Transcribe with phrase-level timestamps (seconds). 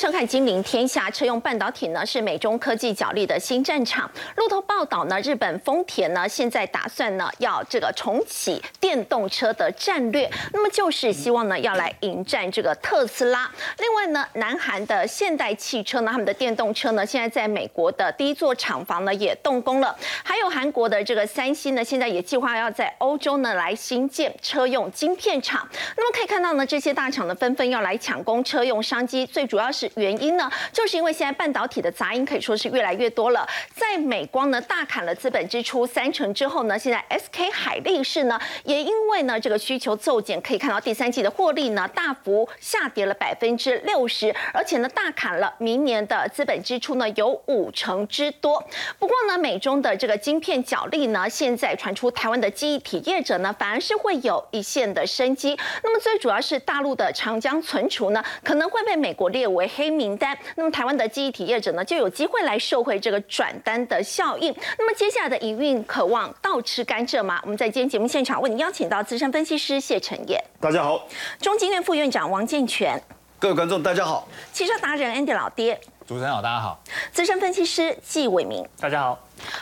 [0.00, 1.10] 收看《金陵天下》。
[1.12, 4.10] 车用半导体呢是美中科技角力的新战场。
[4.36, 13.50] 路透报道呢，日本丰田呢现在打算呢要这个重启电动车的战略，那么就是希望呢要来迎战这个特斯拉。
[13.76, 19.94] 另外呢，南韩的现代汽车呢，他们的电动车呢现在在美国的第一座厂房呢也动工了。
[20.24, 25.68] 还有韩国的这个三星呢，现在也计划要在欧洲呢来新建车用晶片厂。
[25.98, 33.46] 那么可以看到呢，这些大厂呢纷纷要来抢攻车用商机，最主要是原因呢，就是因为现在半导体的杂音可以说是越来越多了。
[33.74, 48.62] 在美光呢大砍了资本支出三成之后呢，现在 SK 海力士呢也因为呢这个需求骤减，可以看到第三季的获利呢大幅下跌了百分之六十，而且呢大砍了明年的资本支出呢有五成之多。
[48.98, 55.58] 不过呢，美中的这个晶片角力呢，现在传出台湾的记忆体业者呢反而是会有一线的生机。
[55.82, 60.36] 那么最主要是大陆的长江存储呢，可能会被美国列为黑名单。
[60.56, 64.54] 那么台湾的记忆体业者呢，就有机会来受惠这个转单的效应。
[64.76, 67.40] 那么接下来的营运渴望倒吃甘蔗吗？
[67.44, 71.08] 我们在今天节目现场为您邀请到资深分析师谢承彦，大家好，
[71.40, 73.02] 中经院副院长王建全，
[73.38, 79.18] 各位观众大家好，汽车达人 Andy 老爹，主持人好，大家好，资深分析师纪伟明，大家好。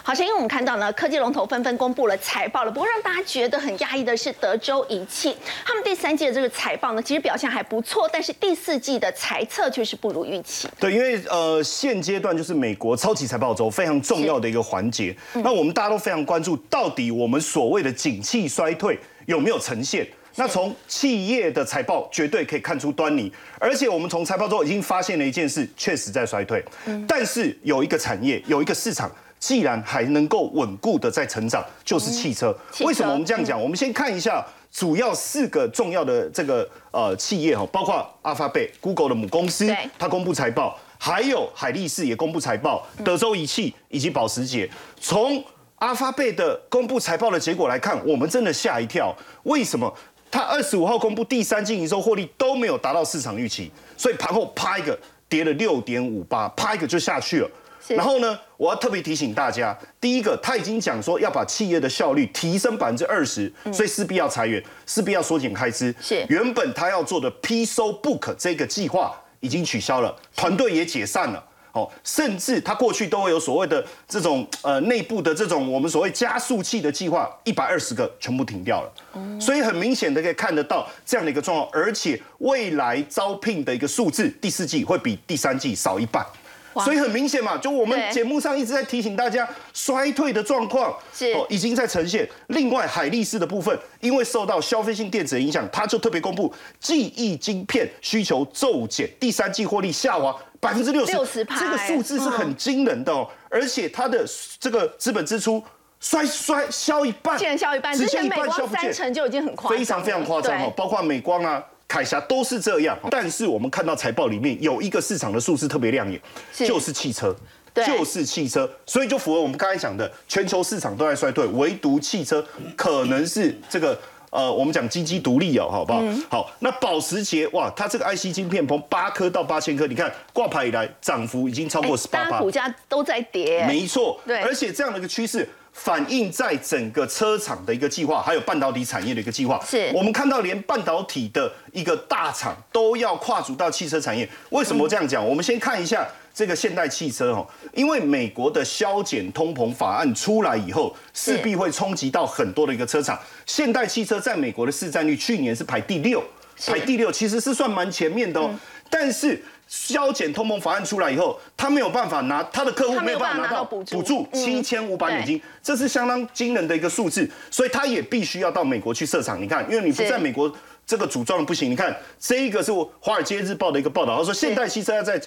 [0.09, 2.73] 好，像因为我们看到呢，科技龙头纷纷公布了财报了。
[2.73, 10.67] 不过让大家觉得很压抑的是，德州仪器他们第三季的这个财报呢，其实表现还不错，但是第四季的财测却是不如预期。
[10.81, 15.15] 对，因为呃，现阶段就是美国超级财报周非常重要的一个环节。
[15.35, 20.09] 那我们大家都非常关注，到底我们所谓的景气衰退有没有呈现？
[20.37, 26.65] 那从企业的财报绝对可以看出端倪，而且我们从财报中已经发现了一件事，确实在衰退。
[27.07, 29.15] 但是有一个产业，有一个市场。
[29.39, 32.57] 既然还能够稳固的在成长，就是汽车。
[32.81, 33.61] 为什么我们这样讲？
[33.61, 39.67] 我们先看一下主要四个重要的这个呃企业哈，包括阿发贝、Google 的母公司，
[39.99, 44.69] 它公布财报；还有海力士也公布财报，德州仪器以及保时捷。
[45.01, 45.43] 从
[45.77, 49.15] 阿发贝的公布财报的结果来看，我们真的吓一跳。
[49.45, 49.93] 为什么？
[50.31, 57.51] 它二十五号公布第三季营收获利都没有达到市场预期，所以盘后啪一个跌了六点五八，啪一个就下去了。
[57.97, 65.95] 然后呢，我要特别提醒大家，第一个，他已经讲说要把企业的效率提升百分之二十，所以势必要裁员，势必要缩减开支。
[66.01, 71.45] 是，原本他要做的 P So Book 这个计划已经取消了，团队也解散了。
[71.73, 79.39] 哦，甚至他过去都会有所谓的这种呃内部的这种我们所谓加速器的计划，一百二十个全部停掉了。
[79.39, 86.27] 所以很明显的可以看得到这样的一个状况，而且未来招聘的一个数字，第四季会比第三季少一半。
[86.75, 92.29] 所以很明显嘛，就我们节目上一直在提醒大家，衰退的状况是哦已经在呈现。
[92.49, 103.29] 另外，海力士的部分，因为受到消费性电子的影响，它就特别公布记忆晶片需求骤减，第三季获利下滑百分之六十，这个数字是很惊人的哦。
[103.49, 104.25] 而且它的
[104.61, 105.63] 这个资本支出
[106.01, 111.65] 衰衰消一半，竟然消一半，之前美光三成就已经很夸张，非常非常夸张哦，包括美光啊。
[111.89, 116.21] 凯霞都是这样，但是我们看到财报里面有一个市场的数字特别亮眼，
[116.55, 117.35] 就是汽车，
[117.75, 122.45] 就是汽车，所以就符合我们刚才讲的，全球市场都在衰退，唯独汽车
[122.77, 123.99] 可能是这个
[124.29, 126.03] 呃，我们讲基基独立哦，好不好？
[126.29, 135.49] 好，那保时捷哇，它这个 IC 晶片从八颗到八千颗，你看挂牌以来涨幅已经超过十八股价都在跌，没错，对，而且这样的一个趋势。
[135.81, 139.65] 反映在整个车厂的一个计划，还有半导体产业的一个计划。
[139.65, 144.29] 是我们看到连半导体的一个大厂都要跨足到汽车产业。
[144.51, 145.25] 为什么这样讲？
[145.25, 153.19] 我们先看一下这个现代汽车哈，因为美国的削减通膨法案出来以后，势必会冲击到很多的一个车厂。
[153.47, 156.23] 现代汽车在美国的市占率去年是排第六，
[156.67, 158.51] 排第六其实是算蛮前面的哦，
[158.91, 159.43] 但是。
[159.69, 169.41] 削减通膨法案出来以后，他没有办法拿他的客户没有办法拿到补助七千五百美金，这是相当惊人的一个数字，所以他也必须要到美国去设厂。
[169.41, 170.51] 你看，因为你不在美国
[170.87, 171.71] 这个组装不行。
[171.71, 175.21] 你看，这一个是华尔街日报的一个报道，他说现代汽车要在。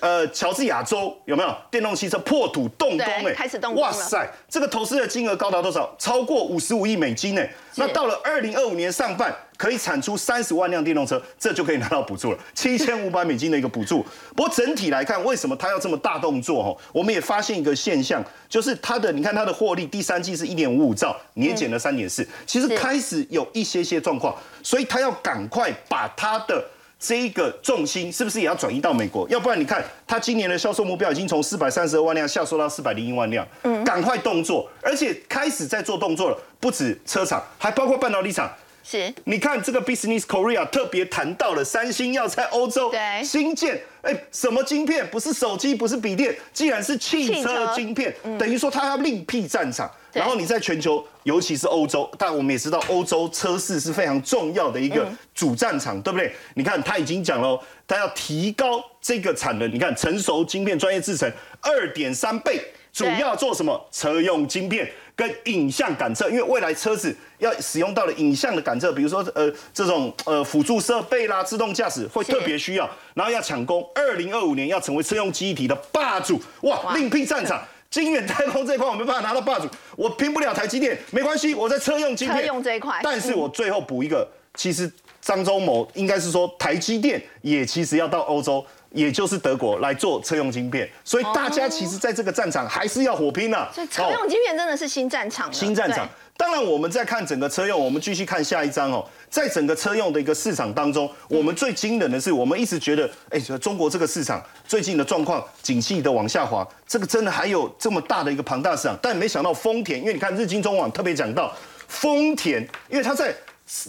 [0.00, 3.04] 呃，乔治亚州有没有电动汽车破土动工？
[3.04, 5.92] 哎，开始动工哇塞，这个投资的金额高达多少？
[5.98, 7.44] 超过五十五亿美金呢。
[7.74, 14.06] 那到了二零二五年上半，可以产出三十万辆电动车，这就可以拿到补助了， 七千五百美金的一个补助。
[14.36, 16.62] 不过整体来看，为什么它要这么大动作？
[16.62, 24.32] 哈，我们也发现一个现象，就是它的，你看它的获利，第三季是一点五五兆，年减了三点四，其实开始有一些些状况，
[24.62, 26.64] 所以它要赶快把它的。
[27.02, 29.28] 这一个重心是不是也要转移到美国？
[29.28, 36.38] 要不然你看，它今年的销售目标已经从四百三十二万辆下缩到四百零一万辆，嗯，赶快动作，而且开始在做动作了。
[36.60, 38.48] 不止车厂，还包括半导体厂。
[38.84, 45.04] 是，你看这个 Business Korea 特别谈到了三星要在欧洲对新建，哎，什么晶片？
[45.08, 49.90] 不是手机，不是笔电，既然是汽车晶片，等于说它要另辟战场。
[50.12, 56.34] 然后你在全球，尤其是欧洲，但我们也知道欧洲车市是非常重要的一个主战场，对不对？
[56.54, 61.30] 你看他已经讲了，他要提高这个产能，你看成熟晶片专业制成
[61.60, 62.60] 二点三倍，
[62.92, 63.80] 主要做什么？
[63.92, 77.62] 车用晶片跟影像感测，因为未来车子要使用到了影像的感测，比如说呃这种呃辅助设备啦、自动驾驶会特别需要，然后要抢攻二零二五年要成为车用记忆体的霸主，哇，哇另辟战场。
[77.92, 84.90] 晶圆代工这一块我没办法拿到霸主，我拼不了台积电，没关系，我在车用晶片，车用这一块但是我最后补一个，其实
[85.20, 96.08] 张忠谋应该是说台积电也其实要到欧洲，也就是德国来做车用晶片，所以大家其实在这个战场还是要火拼呐、所以车哦用晶片真的是新战场了，新战场。
[96.34, 99.06] 当然，我们在看整个车用，我们继续看下一章哦。
[99.28, 108.98] 在整个车用的一个市场当中，我们最惊人的是，我们一直觉得，哎，中国这个市场最近的状况，景气的往下滑，这个真的还有这么大的一个庞大市场。
[109.00, 111.54] 但没想到丰田，因为你看日经中网特别讲到，
[111.86, 113.32] 丰田，因为它在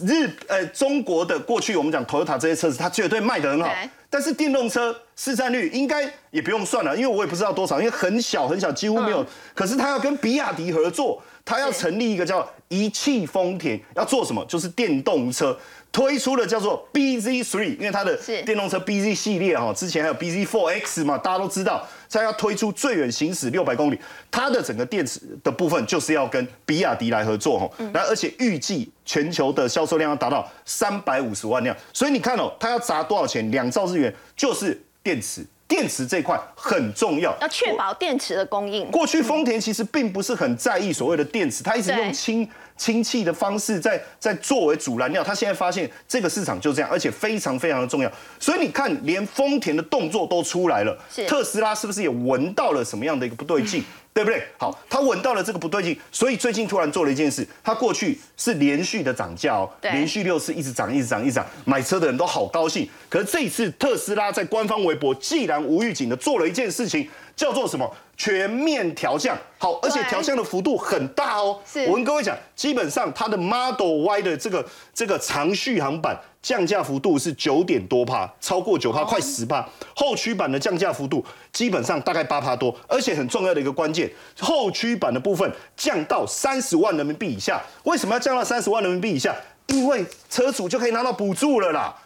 [0.06, 3.90] 日呃中国的过去，我们讲 Toyota 这些车子，它绝对卖得很好对。
[4.14, 9.24] 但是电动车市占率应该也不用算了，因为我也不知道多少，因为很小很小，几乎没有。
[9.24, 9.26] 嗯
[9.56, 14.44] 可是他要跟比亚迪合作，他要成立一个叫一汽丰田，要做什么？
[14.44, 15.58] 就是电动车。
[15.90, 21.86] 推出的叫做 BZ Three，因为它的电动车 BZ 系列哈，之前还有 BZ Four X 嘛，大家都知道，
[22.18, 23.98] 它要推出最远行驶六百公里，
[24.30, 33.50] 它的整个电池的部分就是要跟比亚迪来合作哈，然后而且预计全球的销售量要达到三百五十万辆，所以你看哦，它要砸多少钱？
[33.50, 38.90] 两兆日元，就是电池，电池这一块很重要，要确保电池的供应。
[38.90, 45.22] 过去丰田其实并不是很在意所谓的电池，它一直用氢氢气的方式在在作为主燃料。
[45.22, 48.10] 他现在发现这个市场就这样，而且非常非常的重要。
[48.38, 53.82] 所以你看，连丰田的动作都出来了，特斯拉是不是也闻到了什么样的一个不对劲？
[54.14, 54.46] 对不对？
[54.56, 62.88] 好，他闻到了这个不对劲，所以最近突然做了一件事，他过去是连续的涨价哦，连续六次一直涨，一直涨，一直涨，买车的人都好高兴。
[63.08, 67.92] 可是这一次特斯拉在官方微博既然无预警的做了一件事情，叫做什么？
[68.16, 69.36] 全面调降。
[69.58, 71.60] 好，而且对调降的幅度很大哦。
[71.66, 79.68] 是我跟各位讲，基本上它的 Model Y 的这个这个长续航版降价幅度是九点多帕，超过九帕，快十帕。
[79.96, 87.62] 后驱版的降价幅度基本上大概八帕多，而且很重要的一个关键，后驱版的部分降到三十万人民币以下。
[87.84, 89.34] 为什么要降到三十万人民币以下？
[89.68, 91.96] 因为车主就可以拿到补助了啦。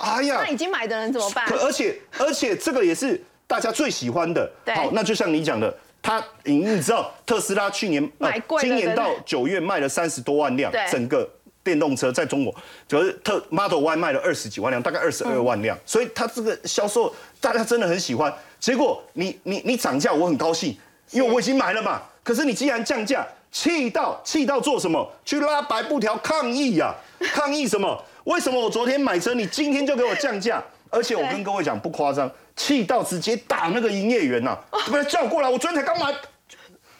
[0.00, 1.56] 哎呀，那已经买的人怎么办可？
[1.64, 4.50] 而且而且这个也是大家最喜欢的。
[4.64, 11.28] 对好，那就像你讲的，它你你知道特斯拉去年呃买贵了今年到九月卖了三十多万辆，整个。
[11.64, 12.54] 电动车在中国，
[12.86, 17.10] 就是特 Model Y 卖了二十几万辆，大概二十二万辆，所以它这个销售
[17.40, 18.30] 大家真的很喜欢。
[18.60, 20.76] 结果你你你涨价，我很高兴，
[21.10, 22.02] 因为我已经买了嘛。
[22.22, 25.10] 可是你既然降价，气到气到做什么？
[25.24, 26.94] 去拉白布条抗议呀、
[27.32, 28.04] 抗议什么？
[28.24, 30.62] 为什么我昨天买车，你今天就给我降价？
[30.94, 36.14] 而且我跟各位讲不夸张，气到直接打那个营业员呐、把他叫过来，我昨天才刚买。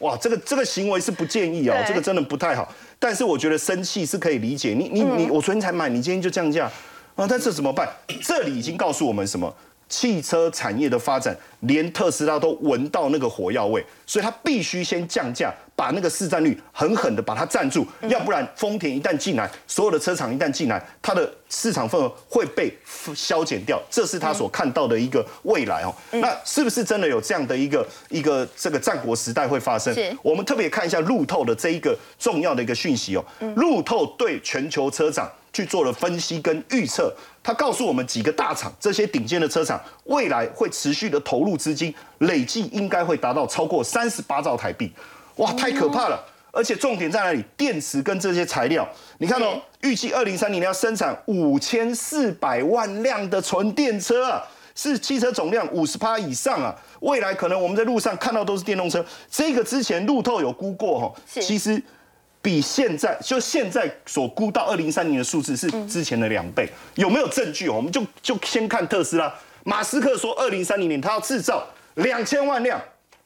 [0.01, 2.71] 哇，这个这个行为是不建议哦，对这个真的不太好。
[2.99, 6.71] 但是我觉得生气是可以理解，你你你，我昨天才买，你今天就降价
[7.15, 7.27] 啊？
[7.29, 7.89] 但是怎么办？
[8.23, 9.55] 这里已经告诉我们什么？
[9.89, 22.73] 汽车产业的发展，连特斯拉都闻到那个火药味，所以它必须先降价，把那个市占率狠狠的把它占住，要不然丰田一旦进来，所有的车厂一旦进来，它的市场份额会被
[23.15, 25.95] 削减掉，这是他所看到的一个未来哦。
[26.13, 30.17] 那是不是真的有这样的一个一个这个战国时代会发生是？
[30.23, 33.25] 我们特别看一下路透的这一个重要的一个讯息哦。
[33.57, 44.93] 路透对全球车厂去做了分析跟预测，他告诉我们几个大厂，这些顶尖的车厂未来会持续的投入资金，累计应该会达到超过三十八兆台币，
[45.37, 46.23] 哇，太可怕了！
[46.51, 47.45] 而且重点在哪里？
[47.57, 54.43] 电池跟这些材料，你看哦，预计二零三零年要生产五千四百万辆的纯电车啊。
[54.77, 56.75] 是汽车总量五十趴以上啊！
[56.99, 59.07] 未来可能我们在路上看到都是电动车。
[59.31, 61.81] 这个之前路透有估过哈，是其实
[62.43, 66.69] 比现在就现在所估到二零三零的数字是之前的两倍。
[66.97, 67.69] 有没有证据？
[67.69, 69.33] 我们就就先看特斯拉，
[69.65, 72.81] 马斯克说二零三零年他要制造两千万辆，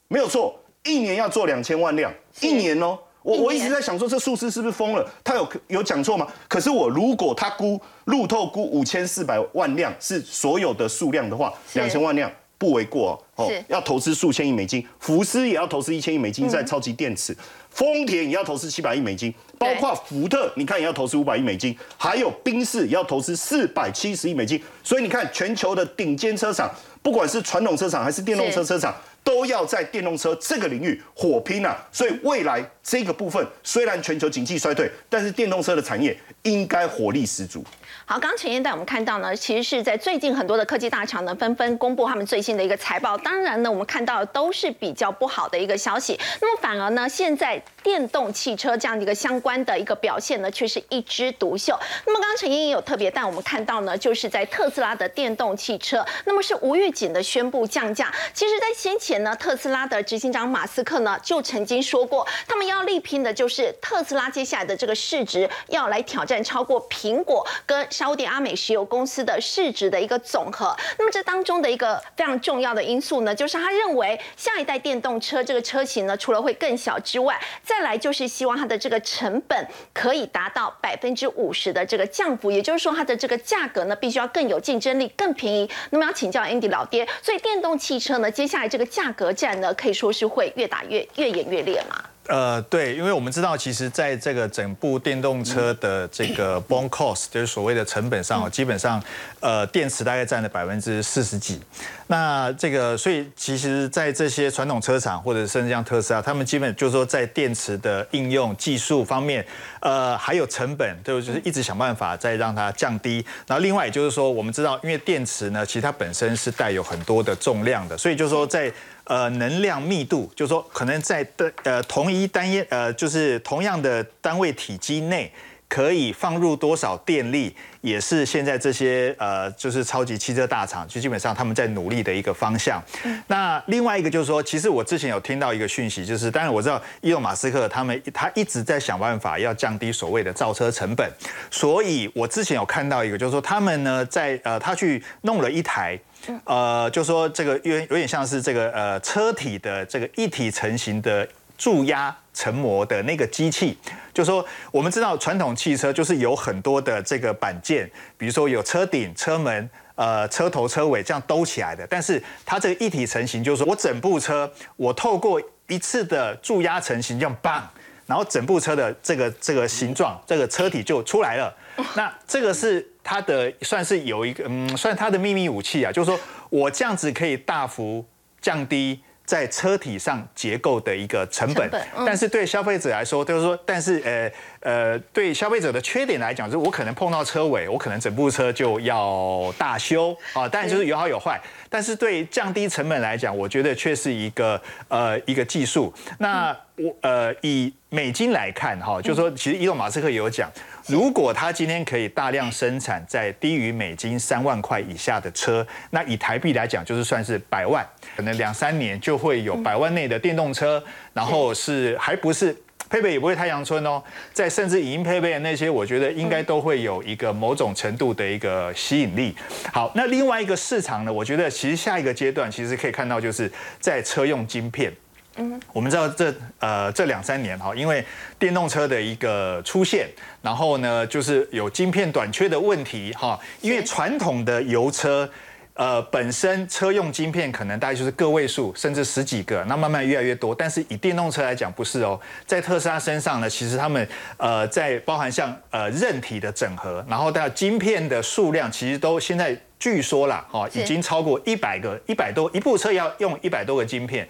[0.09, 2.99] 没有错，一年要做两千万辆，一年哦。
[3.23, 5.07] 我我一直在想说，这数字是不是疯了？
[5.23, 6.27] 他有有讲错吗？
[6.47, 13.53] 可是我如果他估路透估五千四百万辆是所有的数量的话，是两千万辆不为过哦。
[13.67, 17.37] 要投资数千亿美金，福斯也要投资一千亿美金在超级电池，
[17.79, 24.61] 丰田也要投资七百亿美金，包括福特，你看也要投资五百亿美金，还有宾士也要投资四百七十亿美金。
[24.83, 26.69] 所以你看，全球的顶尖车厂，
[27.05, 28.93] 不管是传统车厂还是电动车车厂。
[29.25, 31.77] 都要在电动车这个领域火拼啊！
[31.93, 37.63] 所以未来这个部分虽然全球经济衰退，但是电动车的产业应该火力十足。
[38.11, 43.19] 好，刚刚陈燕带我们看到呢，其实是在最近很多的科技大厂呢纷纷公布他们最新的一个财报。
[43.19, 46.19] 当然呢，我们看到都是比较不好的一个消息。
[46.41, 51.79] 那么反而呢，现在电动汽车这样的一个相关的一个表现呢，却是一枝独秀。
[52.07, 58.11] 那么刚陈燕也有特别带我们看到呢，就是在特斯拉的电动汽车，那么是无预警的宣布降价。
[58.33, 67.87] 其实，在先前呢，特斯拉的执行长马斯克呢就曾经说过，他们要力拼的就是特斯拉接下来的这个市值要来挑战超过苹果跟。
[67.99, 85.69] 沙地阿美石油公司的市值的一个总和，那么这当中的一个非常重要的因素呢，就是他认为下一代电动车这个车型呢，除了会更小之外，再来就是希望它的这个成本可以达到百分之五十的这个降幅，也就是说它的这个价格呢，必须要更有竞争力、更便宜。
[85.91, 92.01] 那么要请教 Andy 老爹，所以电动汽车呢，接下来这个价格战呢，可以说是会越打越越演越烈嘛？
[92.29, 99.03] 呃，对，因为我们知道，其实在这个整部电动车的这个 bone cost，就是所谓的成本上，基本上，
[99.41, 101.59] 呃，电池大概占了百分之四十几。
[102.07, 109.45] 那这个，所以其实，在这些传统车厂或者甚至像特斯拉，他们基本就是说，在电池的应用技术方面，
[109.81, 113.25] 呃，还有成本，都就是一直想办法再让它降低。
[113.47, 118.71] 然后另外也就是说，我们知道，因为电池呢，其实它本身是带有很多的重量的，所以就是说在。
[119.09, 125.33] 呃，能量密度就是说，可能在的呃同一单一呃就是同样的单位体积内，
[125.69, 132.83] 可以放入多少电力，也是现在这些呃就是超级汽车大厂就基本上他们在努力的一个方向。
[133.27, 141.11] 那另外一个就是说，其实我之前有听到一个讯息，就是当然我知道伊隆马斯克他们他一直在想办法要降低所谓的造车成本，
[141.51, 145.99] 所以我之前有看到一个，就是说他们呢在呃他去弄了一台。
[146.45, 151.27] 呃，就说这个有有点像是这个呃车体的这个一体成型的
[151.59, 153.77] 注压成膜的那个机器，
[154.15, 167.69] 就说我们知道传统汽车就是有很多的这个板件，比如说有车顶、车门、呃车头、车尾这样兜起来的，但是它这个一体成型，就是说我整部车我透过一次的注压成型，这样棒，
[168.07, 171.53] 然后整部车的这个这个形状，这个车体就出来了。
[171.95, 176.19] 那这个是它的算是有一个嗯，算它的秘密武器啊，就是说
[176.51, 178.05] 我这样子可以大幅
[178.41, 181.71] 降低在车体上结构的一个成本，
[182.07, 191.39] 但是对消费者来说，就是说，但是呃呃，对消费者的缺点来讲，就是我可能碰到车尾，我可能整部车就要大修啊，当然就是有好有坏。
[191.69, 194.59] 但是对降低成本来讲，我觉得却是一个
[194.89, 195.93] 呃一个技术。
[196.17, 200.51] 那我呃以美金来看哈，就是说其实伊隆马斯克也有讲，
[200.93, 212.57] 如果它今天可以大量生产在低于美金三万块以下的车，那以台币来讲就是算是百万，可能两三年就会有百万内的电动车，然后是还不是。
[212.91, 214.03] 配备也不会太阳村哦，
[214.33, 219.37] 在甚至已经配备的那些，我觉得应该都会有一个某种程度的一个吸引力。
[219.71, 224.91] 好，那另外一个市场呢，我觉得其实下一个阶段其实可以看到，就是在车用晶片。
[225.39, 228.05] 嗯，我们知道这呃这两三年哈，因为
[228.39, 230.09] 电动车的一个出现，
[230.43, 235.29] 然后呢就是有晶片短缺的问题哈，因为传统的油车。
[235.75, 240.53] 呃，本身车用晶片可能大概就是个位数，甚至十几个，那慢慢越来越多。
[240.53, 254.29] 但是以电动车来讲，不是哦，在特斯拉身上呢，其实他们呃，在包含像呃韧体的整合，然后到晶片的数量，其实都现在据说啦，哦，已经超过一百个，一百多一部车要用一百多个晶片。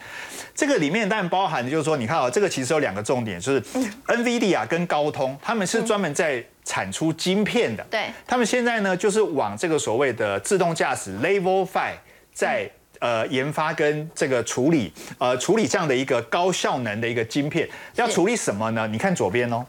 [0.54, 3.62] 这个里面当然包含的就是说，你看啊，这个其实有两个重点，就是
[4.06, 6.44] NVIDIA 跟高通，他们是专门在。
[6.68, 11.94] 产出晶片的，对，他们现在呢，就是往这个所谓的自动驾驶 Level Five
[12.34, 18.86] 在呃研发跟这个处理，呃处理这样的一个高效能的一个晶片，要处理什么呢？
[18.86, 19.64] 你看左边哦，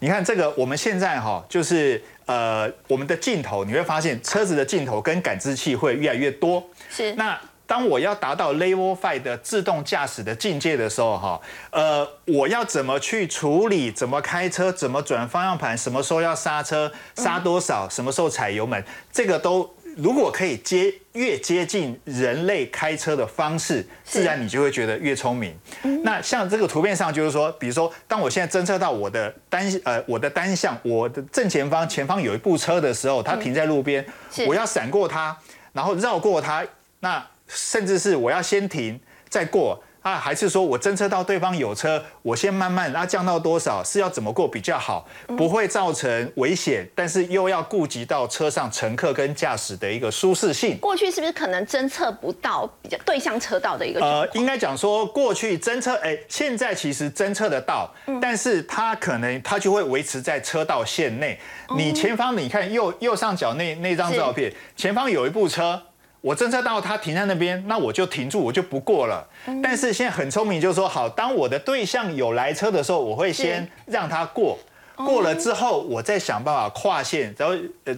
[0.00, 7.38] 你看这个，我们现在哈，就是呃我们的镜头，你会发现车子的镜头跟感知器会越来越多，是那。
[7.66, 13.92] 当我要达到 Level Five 的自动驾驶的境界的时候，哈，呃，我要怎么去处理？
[13.92, 14.72] 怎么开车？
[14.72, 15.78] 怎么转方向盘？
[15.78, 16.90] 什么时候要刹车？
[17.14, 17.88] 刹多少？
[17.88, 18.84] 什么时候踩油门？
[19.12, 25.54] 这个都如果可以接越接近人类开车的方式，自然你就会觉得越聪明。
[26.02, 34.04] 那像这个图片上就是说，比如说，当我现在侦测到我的单呃我的单向，我的正前方前方有一部车的时候，它停在路边，
[34.46, 35.36] 我要闪过它，
[35.72, 36.64] 然后绕过它，
[37.00, 37.26] 那。
[37.52, 38.96] 甚至是我要先停
[39.28, 39.82] 再过。
[40.02, 50.78] 啊，还是说我侦测到对方有车，我先慢慢，然后降到多少，是要怎么过比较好，不会造成危险，但是又要顾及到车上乘客跟驾驶的一个舒适性。
[50.78, 54.00] 过去是不是可能侦测不到比较对向车道的一个？
[54.00, 57.92] 呃，应该讲说过去侦测，哎，现在其实侦测得到，
[58.22, 61.38] 但是它可能它就会维持在车道线内。
[61.76, 65.82] 你前方你看右右上角那那张照片，前方有一部车。
[66.20, 69.26] 我侦测到他停在那边，那我就停住，我就不过了。
[69.62, 74.58] 但是现在很聪明，就是说，好，当我的对象有来车的时候，我会先让他过，
[74.96, 77.96] 过了之后，我再想办法跨线，然后呃，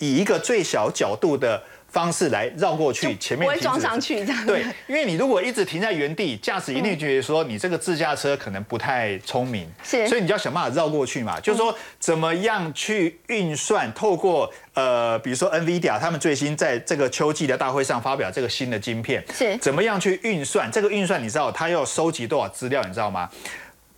[0.00, 1.62] 以一个最小角度的。
[1.92, 4.46] 方式来绕过去，前面不会撞上去这样。
[4.46, 11.38] 对，因为你如果一直停在原地，驾驶一定觉得说你这个自驾车可能不太聪明，是，所以你就要想办法绕过去嘛。
[11.38, 13.92] 就是说，怎么样去运算？
[13.92, 20.70] 透过呃，比如说 NVIDIA 他们最新在这个秋季的大会上发表这个新的晶片，是，怎么样去运算？
[20.72, 22.82] 这个运算你知道它要收集多少资料？
[22.84, 23.28] 你知道吗？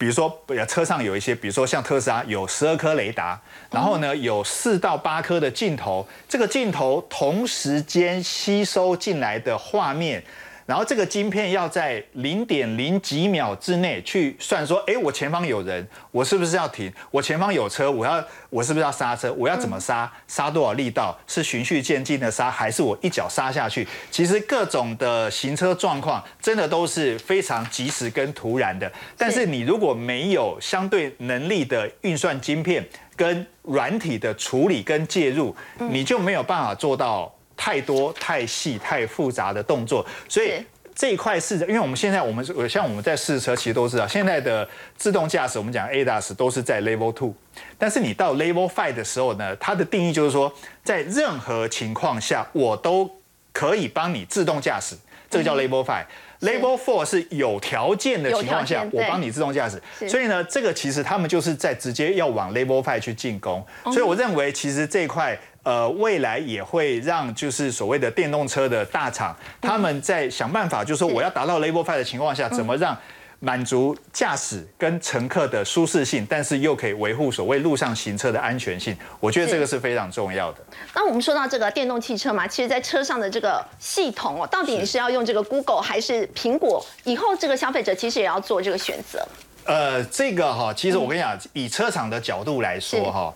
[0.04, 10.22] 比如说，车上有一些，比如说像特斯拉有十二颗雷达，然后呢有四到八颗的镜头，这个镜头同时间吸收进来的画面。
[10.66, 16.92] 然后这个晶片要在零点零几秒之内去算，说，哎，我前方有人，我是不是要停？
[17.10, 19.32] 我前方有车，我要，我是不是要刹车？
[19.34, 20.10] 我要怎么刹？
[20.26, 21.18] 刹多少力道？
[21.26, 23.86] 是循序渐进的刹，还是我一脚刹下去？
[24.10, 28.90] 其实各种的行车状况，真的都是非常及时跟突然的。
[29.18, 32.82] 但是你如果没有相对能力的运算晶片
[33.14, 35.54] 跟软体的处理跟介入，
[35.90, 37.30] 你就没有办法做到。
[37.56, 47.34] 太多、太细、太复杂的动作，所以这一块是，因为我们现在我们像我们在试车，其实都知道，现在的自动驾驶，我们讲 ADAS 都是在 Level Two，
[47.76, 50.52] 但是你到 Level Five 的时候呢，它的定义就是说，
[50.84, 53.10] 在任何情况下，我都
[53.52, 54.94] 可以帮你自动驾驶，
[55.28, 56.04] 这个叫 Level Five。
[56.40, 59.82] Level Four 是有条件的情况下，我帮你自动驾驶。
[60.08, 63.66] 所以呢，这个其实他们就是在直接要往 Level Five 去进攻。
[63.84, 65.36] 所以我认为，其实这一块。
[65.64, 72.94] 呃，未来也会让就是所谓的电动车的大厂，他们在想办法，就是说我要达到 Level Five 的情况下，怎么让
[73.40, 78.94] 满足驾驶跟乘客的舒适性，但是又可以维护所谓路上行车的安全性。
[79.20, 80.58] 我觉得这个是非常重要的。
[80.94, 86.84] 那我们说到这个电动汽车嘛，其实，在车上的这个系统哦，到底你是要用这个 Google 还是苹果？
[87.04, 89.26] 以后这个消费者其实也要做这个选择。
[89.64, 93.34] 呃，这个哈，其实我跟你讲，以车厂的角度来说哈。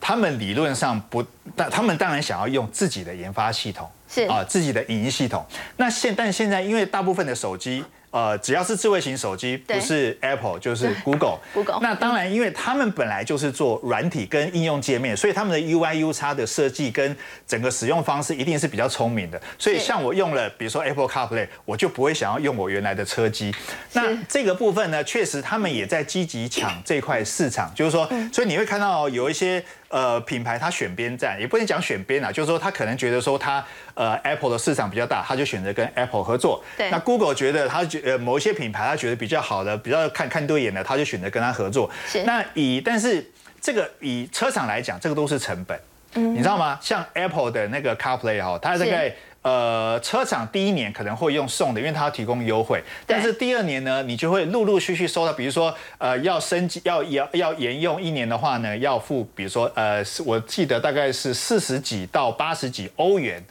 [0.00, 1.24] 他们理论上不，
[1.56, 5.44] 但他们当然想要用自己的研发系统，是啊，自己的影音系统。
[5.76, 7.84] 那现但现在因为大部分的手机。
[8.10, 11.38] 呃，只要是智慧型手机，不是 Apple 就是 Google。
[11.52, 11.78] Google。
[11.82, 17.14] 那当然，因为他们本来就是做软体跟应用界面，所以他们的 UI U 叉的设计跟
[17.46, 19.38] 整个使用方式一定是比较聪明的。
[19.58, 23.54] 所以像我用了，比如说 Apple CarPlay，我就不会想要用我原来的车机。
[23.92, 36.62] 那这个部分呢，确实他们也在积极抢这块市场，就是说，所以你会看到有一些呃品牌，它选边站，也不能讲选边啊，就是说他可能觉得说他呃 Apple 的市场比较大，他就选择跟 Apple 合作。
[36.76, 36.90] 对。
[36.90, 41.90] 那 Google 觉得他觉呃，某一些品牌他觉得比较好的，比较看看对眼的，他就选择跟他合作。
[42.06, 42.22] 是。
[42.24, 43.26] 那以但是
[43.60, 45.80] 这个以车厂来讲，这个都是成本。
[46.14, 46.34] 嗯。
[46.34, 46.78] 你知道吗？
[46.80, 49.14] 像 Apple 的那个 CarPlay 哈，它大概
[49.48, 52.82] 呃车厂第一年可能会用送的，因为它要提供优惠。
[53.06, 63.42] 但是第二年呢，你就会陆陆续续收到，比如说呃要升级要要要沿用一年的话呢，要付比如说呃我记得大概是四十几到八十几欧元。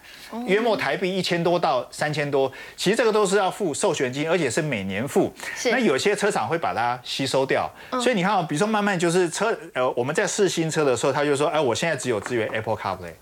[0.45, 5.33] 约莫台币一千多到三千多，其实这个都是要付授权金，而且是每年付。
[5.71, 13.13] 那有些车厂会把它吸收掉，所以你看，比如说慢慢就是车，呃，我们在试新车的时候，他就说，哎，我现在只有支援 Apple CarPlay，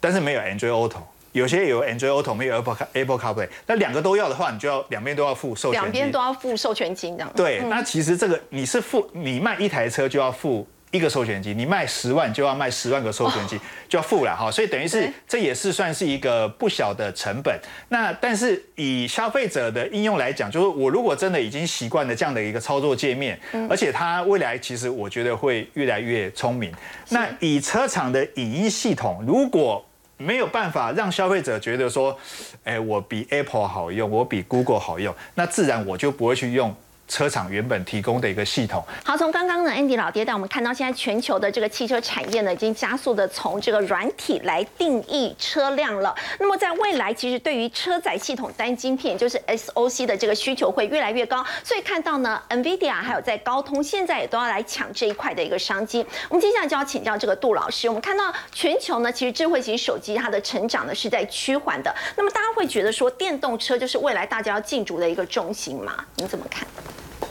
[0.00, 1.02] 但是没有 Android Auto。
[1.32, 3.48] 有些有 Android Auto，没有 Apple Apple CarPlay。
[3.66, 5.82] 那两个都要的话，你就要两边都要付授权金。
[5.82, 7.32] 两边都要付授权金这样。
[7.34, 10.66] 对，那其实这个你是付，你卖一台车就要付。
[10.90, 13.60] 一个授权金，你卖十万就要卖十万个授权金，
[13.90, 17.54] 就要付了哈，所以等于是这也是算是一个不小的成本。
[17.90, 23.38] 那但是以消费者的应用来讲，就是我如果真的已经习惯了这样的一个操作界面，
[23.68, 26.72] 而且它未来其实我觉得会越来越聪明。
[27.10, 29.84] 那以车厂的影音系统，如果
[30.18, 32.18] 没有办法让消费者觉得说，
[32.64, 36.74] 哎，我比 Apple 好用，我比 Google 好用，那自然我就不会去用。
[37.08, 38.84] 车厂原本提供的一个系统。
[39.02, 46.14] 好，从刚刚呢，Andy 老爹带我们看到，现在全球的这个汽车产业呢，已经加速的从这个软体来定义车辆了。
[46.38, 51.44] 那么在未来，其实对于车载系统单晶片，就是 SOC 的这个需求会越来越高。
[51.64, 56.04] 所以看到呢，NVIDIA 还有在高通，现在也都要来抢这一块的一个商机。
[56.28, 57.88] 我们接下来就要请教这个杜老师。
[57.88, 61.94] 我们看到全球呢，其实智慧型手机它的成长呢是在趋缓的。
[62.16, 66.04] 那么大家会觉得说，电动车就是未来大家要进驻的一个重心吗？
[66.16, 66.66] 你怎么看？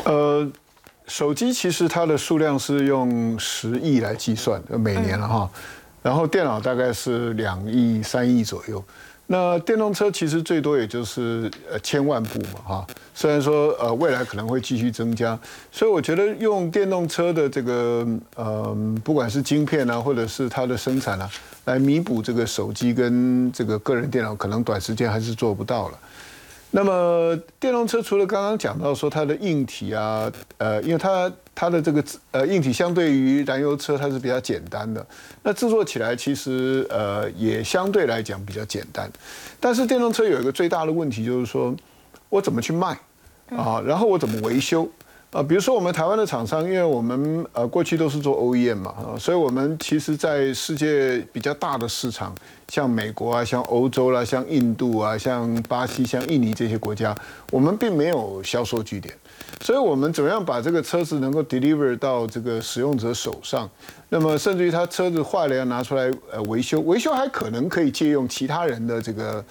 [0.07, 0.49] 呃，
[1.05, 5.49] 手机其实它的数量是用十亿来计算，每年了哈。
[6.01, 8.81] 然后电脑大概是两亿、三亿左右。
[9.29, 12.87] 那电动车其实最多也就是呃千万部嘛哈。
[13.13, 15.37] 虽然说呃未来可能会继续增加，
[15.69, 21.29] 所以我觉得用电动车的这个呃不管是晶片啊，或者是它的生产啊，
[21.65, 25.99] 来弥补这个手机跟这个个人电脑，可能短时间还是做不到了。
[26.71, 35.05] 那么电动车除了刚刚讲到说它的硬体啊，呃，因为它它的这个呃硬体相对于燃油车它是比较简单的，
[35.43, 39.09] 那制作起来其实呃也相对来讲比较简单，
[39.59, 41.75] 但是电动车有一个最大的问题就是说，
[42.29, 42.99] 我怎么去卖
[43.49, 43.81] 啊？
[43.85, 44.87] 然后我怎么维修？
[45.31, 52.33] 啊，比如说我们台湾的厂商，因为我们呃过去都是做 OEM 嘛，啊，所以我们其实，在世界比较大的市场，
[52.69, 57.13] 像美国啊、像欧洲啦、像印度啊、像巴西、像印尼这些国家，
[57.51, 59.13] 我们并没有销售据点，
[59.59, 63.69] 所以我们怎么样把这个车子能够 deliver 到这个使用者手上？
[64.07, 69.43] 那么甚至于他车子坏了要拿出来呃维修，维修还可能可以借用其他人的这个。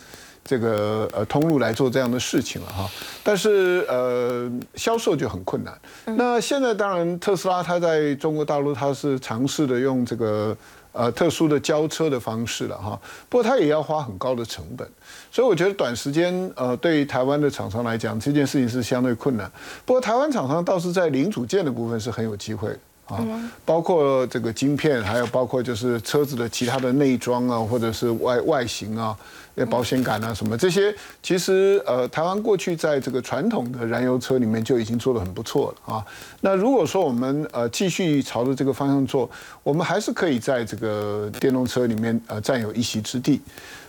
[0.46, 2.88] 这个呃通路来做这样的事情了哈，
[3.24, 5.76] 但是呃销售就很困难。
[6.16, 10.56] 那现在当然特斯拉它在中国大陆它是尝试的用这个
[10.92, 14.88] 呃特殊的交车的方式了哈，不过它也要花很高的成本，
[15.32, 19.50] 所以我觉得短时间呃对于台湾的厂商来讲这件事情是相对困难。
[19.84, 22.70] 不过台湾厂商倒是在零组件的部分是很有机会
[23.06, 23.18] 啊，
[23.64, 29.16] 包括这个晶片，还有包括就是车子的其他的内装啊，或者是外外形啊。
[29.64, 36.04] 保险杆啊，什么这些，其实呃，台湾过去在这个传统的燃油车里面就已经做得很不错了啊。
[36.42, 39.30] 那如果说我们呃继续朝着这个方向做，
[39.62, 43.40] 我们还是可以在这个电动车里面呃占有一席之地。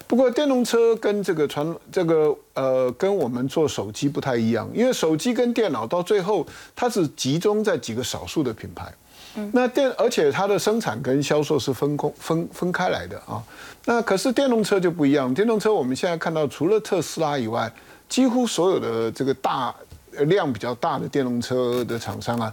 [0.08, 8.94] 不过电动车跟这个传这个呃跟我们做手机不太一样，因为手机跟电脑到最后它是集中在几个少数的品牌。
[9.54, 13.42] 那电，而且它的生产跟销售是分工分分开来的啊。
[13.86, 17.72] 那可是电动车就不一样，电动车我们现在看到，除了特斯拉以外，
[18.10, 19.74] 几乎所有的这个大
[20.12, 22.52] 量比较大的电动车的厂商啊，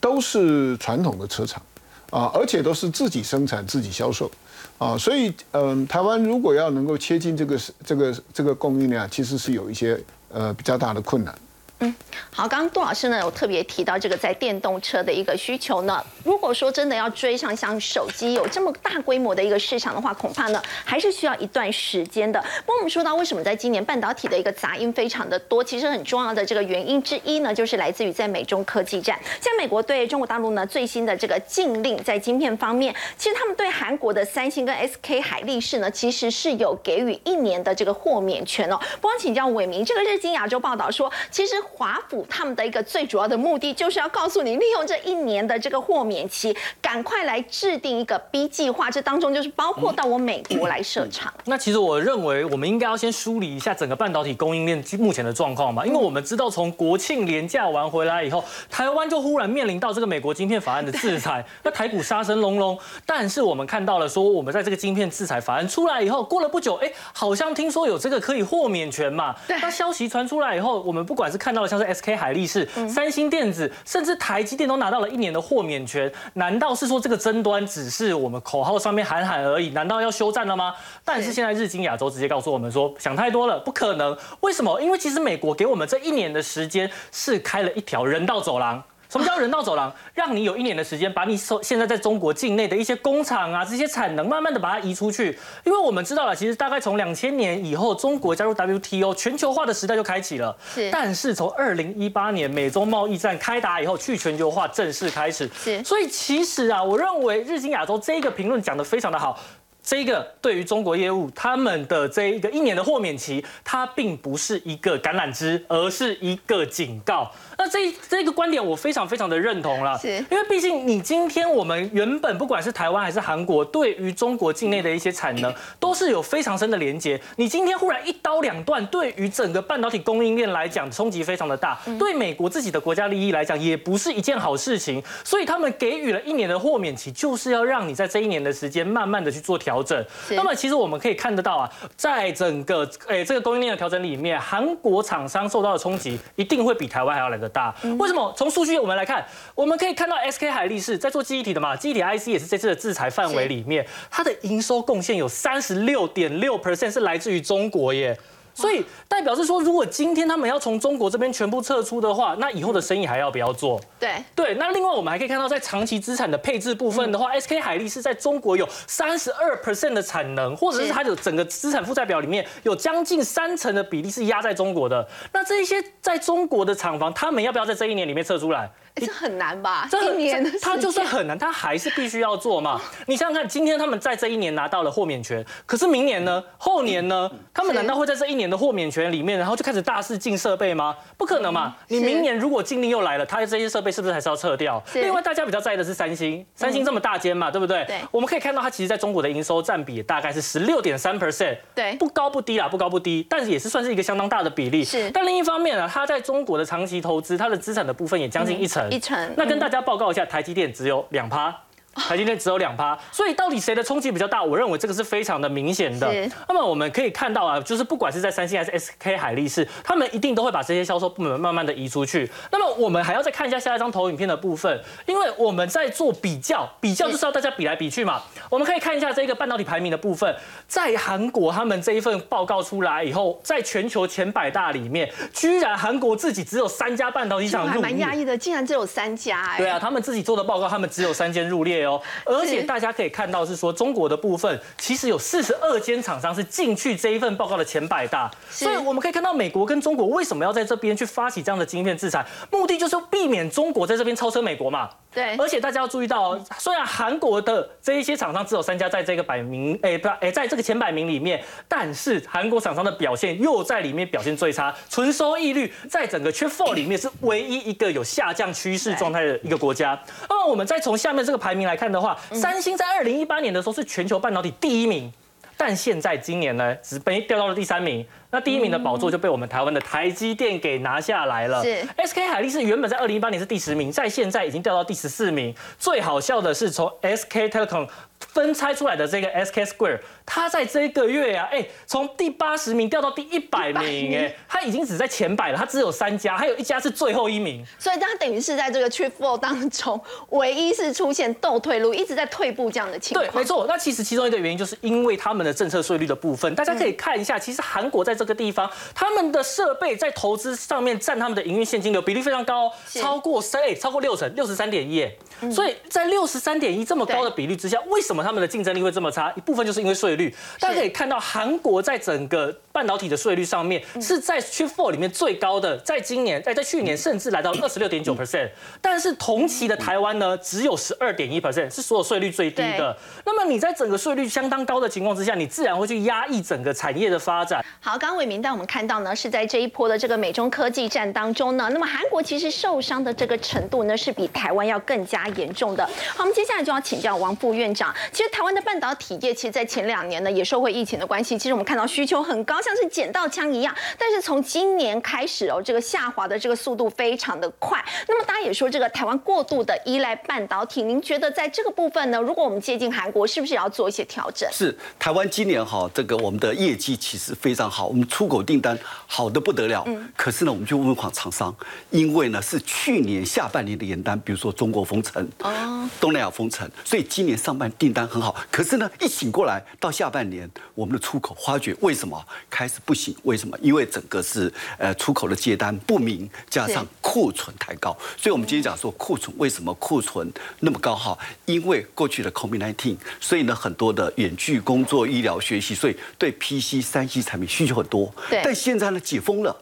[0.00, 1.62] 都是传统的车厂
[2.10, 4.30] 啊，而且都是自己生产自己销售
[4.78, 4.96] 啊。
[4.96, 9.98] 所以，嗯，台湾如果要能够切进这个这个这个供应量，其实是有一些
[10.32, 11.34] 呃比较大的困难。
[11.80, 11.94] 嗯，
[12.32, 16.02] 好，刚刚杜老师呢有特别提到这个在电动车的一个需求呢。
[16.24, 22.40] 如果说真的要追上像手机有这么大规模的一个市场的话，恐怕呢还是需要一段时间的。
[22.64, 29.20] 不过我们说到为什么在今年半导体的一个杂音非常的多，其实很重要的这个原因之一呢，就是来自于在美中科技战。
[29.38, 38.80] 像美国对中国大陆呢最新的这个禁令，在晶片方面，其实他们对韩国的三星跟 SK 海力士呢，其实是有给予一年的这个豁免权哦。
[38.98, 41.54] 不光请教伟明，这个日经亚洲报道说，其实。
[41.72, 48.90] 华府他们的一个最主要的目的，就是要告诉你，利用这一年的这个豁免期，赶快来制定一个 B 计划。
[48.90, 51.32] 这当中就是包括到我美国来设厂。
[51.44, 62.78] 那其实我认为，我们应该要先梳理一下整个半导体供应链目前的状况嘛，因为我们知道，从国庆连假完回来以后，台湾就忽然面临到这个美国晶片法案的制裁，那台股杀声隆隆。
[63.04, 69.34] 但是我们看到了，说我们在这个晶片制裁法案出来以后，过了不久，哎，好像听说有这个可以豁免权嘛。
[69.48, 71.66] 那消息传出来以后，我们不管是看到。
[71.66, 76.10] 像是 SK 海力士、三星电子，甚至台积电都拿到了一年的豁免权。
[76.34, 79.70] 难道是说这个争端只是我们口号上面喊喊而已？
[79.70, 80.72] 难道要休战了吗？
[81.04, 84.16] 但是现在日经亚洲直接告诉我们说，想太多了，不可能。
[84.40, 84.80] 为什么？
[84.80, 88.80] 因为其实美国给我们这一年的时间是开了一条人道走廊。
[89.16, 89.90] 什么叫人道走廊？
[90.12, 95.38] 让你有一年的时间，把你所现在在中国境内的一些工厂啊，这些产能，慢慢的把它移出去。
[95.64, 100.54] 因为我们知道了，其实大概从两千年以后，中国加入 WTO，全球化的时代就开启了。
[100.74, 100.90] 是。
[100.90, 105.48] 但是从二零一八年美中贸易战开打以后，去全球化正式开始。
[105.64, 105.82] 是。
[105.82, 109.40] 所以其实啊，我认为日经亚洲这一个评论讲的非常的好。
[109.86, 117.30] 这个对于中国业务，他们的这一个一年的豁免期，它并不是一个橄榄枝，而是一个警告。
[117.56, 127.20] 那这这个观点我非常非常的认同了，是因为毕竟你今天我们原本不管是台湾还是韩国，对于中国境内的一些产能 都是有非常深的连接。
[127.36, 135.00] 你今天忽然一刀两断，对于整个半导体供应链来讲冲击非常的大，对美国自己的国家利益来讲也不是一件好事情。
[135.22, 140.04] 所以他们给予了一年的豁免期，就是要让你在这一年的时间慢慢的去做调整。
[140.30, 147.74] 那么其实我们可以看得到啊，在整个诶这个供应链的调整里面，韩国厂商受到的冲击一定会比台湾还要来得大。
[147.98, 148.32] 为什么？
[148.36, 158.18] 从数据我们来看，我们可以看到 SK 海力士在做记忆体的嘛，记忆体 IC 也是这次的制裁范围里面，它的营收贡献有三十六点六 percent 是来自于中国耶。
[158.56, 163.78] 所以代表是说，如果今天他们要从中国这边全部撤出的话，那以后的生意还要不要做？
[164.00, 175.06] 对对，那另外我们还可以看到，在长期资产的配置部分的话，SK 海力士在中国有三十二 percent 的产能，或者是它的整个资产负债表里面有将近三成的比例是压在中国的。
[175.32, 178.70] 那这一些在中国的厂房，他们要不要在这一年里面撤出来？
[179.04, 179.86] 这很难吧？
[179.90, 182.80] 这一年的他就算很难，他还是必须要做嘛。
[183.06, 186.42] 你想想看，今天他们在这一年拿到了豁免权，可是明年呢？
[186.56, 187.30] 后年呢？
[187.52, 190.96] 他们难道会在这一年的豁免权里面，然后就开始大肆进设备吗？
[191.16, 191.76] 不可能嘛！
[191.88, 194.82] 你明年如果禁令又来了，他的这些设备是不是还是要撤掉？
[194.94, 197.84] 另外，大家比较在意的是三星，三星这么大间嘛，对不对？
[197.84, 204.84] 对我们可以看到，它其实在中国的营收占比大概是十六点三 percent，对不高不低啦，不高不低，但是也是算是一个相当大的比例。
[204.84, 211.54] 是但另一方面呢，它在中国的长期投资，它的资产的部分也将近一成，一成那跟大家报告一下，台积电只有两趴。
[211.96, 214.42] 台积电只有两趴，所以到底谁的冲击比较大？
[214.42, 216.12] 我认为这个是非常的明显的。
[216.48, 222.30] 那么我们可以看到啊，就是不管是在三星还是 SK 海力士，他们一定都会把这些销售部门慢慢的移出去。
[222.52, 228.22] 那么我们还要再看一下下一张投影片的部分，因为我们在做比较，比较就是要大家比来比去嘛。
[228.50, 230.34] 我们可以看一下这个半导体排名的部分，
[230.68, 237.82] 在韩国他们这一份报告出来以后，在全球前百大里面，居然韩国自己只有三家半导体厂入列。
[237.82, 239.58] 蛮压抑的，竟然只有三家哎。
[239.58, 254.90] 对啊，他们自己做的报告，他们只有三间入列哦，而且大家可以看到是说中国的部分，其实有四十二间厂商是进去这一份报告的前百大，所以我们可以看到美国跟中国为什么要在这边去发起这样的晶片制裁，目的就是避免中国在这边超车美国嘛。
[255.16, 269.98] 对而且大家要注意到哦，虽然韩国的这一些厂商只有三家在这个百名，诶不，诶在这个前百名里面，但是韩国厂商的表现又在里面表现最差，纯收益率在整个缺 four 里面是唯一一个有下降趋势状态的一个国家。
[270.28, 275.10] 那 么我们再从下面这个排名来看的话，三星在二零一八年的时候是全球半导体第一名。
[275.58, 278.06] 但现在今年呢，只被掉到了第三名。
[278.30, 281.62] 那第一名的宝座就被我们台湾的台积电给拿下来了。
[281.62, 285.54] 是 SK 海力士原本在二零一八年是第十名，在现在已经掉到第十四名。
[285.78, 287.88] 最好笑的是，从 SK Telecom
[288.32, 297.64] 分拆出来的这个 SK Square，它在这个月啊，哎，从第八十名掉到第一百名，哎，它已经只在前百了，它只有三家，还有一家是最后一名。
[297.78, 303.26] 所以它等于是在这个 Trip Four 当中，唯一是出现倒退路，一直在退步这样的情况。
[303.26, 303.66] 对，没错。
[303.68, 315.02] 那其实其中一个原因就是因为他们的政策税率的部分，大家可以看一下，其实韩国在这个地方，他们的设备在投资上面占他们的营运现金流比例非常高哦，超过三，哎，超过六成，六十三点一。
[315.02, 315.12] 哎
[315.52, 319.30] 所以在六十三点一这么高的比率之下，为什么他们的竞争力会这么差？
[319.36, 320.34] 一部分就是因为税率。
[320.58, 328.50] 大家可以看到，韩国在整个半导体的税率上面是在 Chip Four 里面最高的，在今年，哎，在去年甚至来到二十六点九 percent，
[328.82, 332.94] 但是同期的台湾呢，只有十二点一 percent，是所有税率最低的。
[333.24, 337.64] 那么你在整个税率相当高的情况之下，你自然会去压抑整个产业的发展。
[337.80, 345.82] 好，刚刚伟明带我们看到呢，是在这一波的这个美中科技战当中呢，那么韩国其实受伤的这个程度呢，是比台湾要更加严重的。
[346.14, 347.94] 好，我们接下来就要请教王副院长。
[348.12, 353.72] 其实台湾的半导体业，其实在前两年呢，也受惠疫情的关系，其实我们看到需求很高，像是捡到枪一样。
[353.96, 357.84] 但是从今年开始哦，这个下滑的这个速度非常的快。
[358.08, 364.50] 那么大家也说，这个台湾过度的依赖半导体，您觉得在这个部分呢，如果我们接近韩国，是不是也要做一些调整？
[364.52, 368.76] 是台湾今年哈，这个我们的业绩其实非常好，我们出口订单
[369.06, 369.84] 好的不得了。
[369.86, 370.12] 嗯。
[370.16, 371.54] 可是呢，我们就问访厂商，
[371.90, 378.34] 因为呢是去年下半年的研单，比如说中国封城，哦，东南亚封城，所以今年上半订单很好。
[378.50, 382.24] 可是呢，一醒过来到下半年，我们的出口发觉为什么
[382.56, 383.14] 开始不行？
[383.24, 383.54] 为什么？
[383.60, 391.18] 因为整个是呃出口的接单不明，加上库存太高，所以我们今天讲说库存为什么库存那么高哈？
[391.44, 398.10] 因为过去的 COVID-19，所以呢很多的远距工作、医疗、学习，所以对 PC、三 C 产品需求很多。
[398.30, 399.54] 对但现在呢解封了。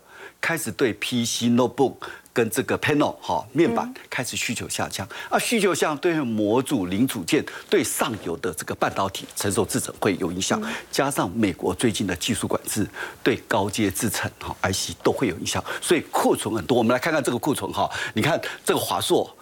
[0.44, 1.94] 开始对 PC、notebook
[2.30, 12.87] 跟这个 panel 哈面板开始需求下降，啊，需求下降对模组、零组件、对上游的这个半导体承受制程会有影响，加上美国最近的技术管制，
[13.22, 16.76] 对高阶制程哈 IC 都会有影响，所以库存很多。
[16.76, 19.35] 我们来看看这个库存哈，你看这个华硕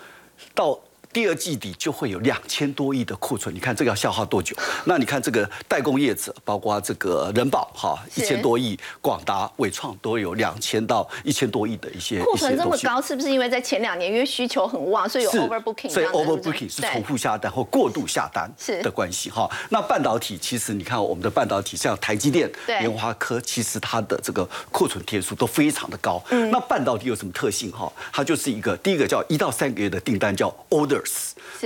[0.55, 0.79] 到。
[1.13, 4.57] 第二季底就会有两千多亿的库存，你看这个要消耗多久？
[4.87, 15.91] 那你看这个代工业者，包括这个人保哈一千多亿，广达、伟创都有两千到一千多亿的一些库存这么高，是不是因为在前两年因为需求很旺，所以有 overbooking？
[15.91, 18.51] 所以 overbooking 是重复下单或过度下单
[18.83, 19.51] 的关系哈。
[19.69, 26.23] 那半导体其实你看我们的半导体，像台积电、联华科，其实它的这个库存天数都非常的高。
[26.51, 27.93] 那半导体有什么特性哈？
[28.11, 31.02] 它就是一个第一个叫一到三个月的订单叫 order。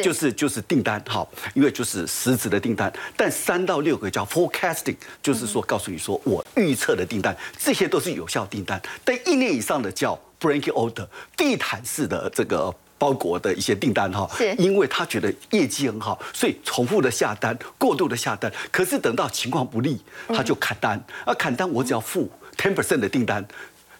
[0.02, 8.80] 就是就是订单好，因为就是实质的订单，但三到六个叫 forecasting，就是说告诉你说我预测的订单，这些都是有效订单。
[9.04, 23.46] 但一年以上的叫 breaking order，地毯式的这个包裹的一些订单哈，因为他觉得业绩很好，所以重复的下单，过度的下单，可是等到情况不利，他就砍单，而砍单我只要付 ten percent 的订单。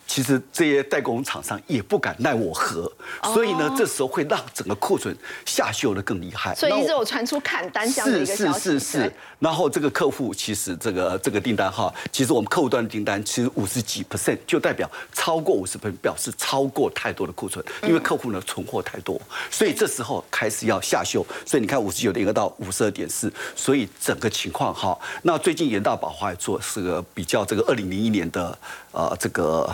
[0.07, 2.90] 其实这些代工厂商也不敢奈我何，
[3.35, 5.14] 所以呢，这时候会让整个库存
[5.45, 6.55] 下修的更厉害。
[6.55, 8.59] 所以一直有传出砍单这样的一个消息。
[8.59, 9.12] 是是是是。
[9.38, 21.27] 然后这个客户其实这个这个订单哈，其实我们客户端的订单其实五十几 percent 就代表超过五十 percent 表示超过太多的库存，因为客户呢存货太多，所以这时候开始要下修。
[21.45, 28.57] 所以你看五十九点二到五十二点四，所以整个情况哈，那最近严大宝华做是个比较这个二零零一年的
[28.92, 29.69] 呃这个。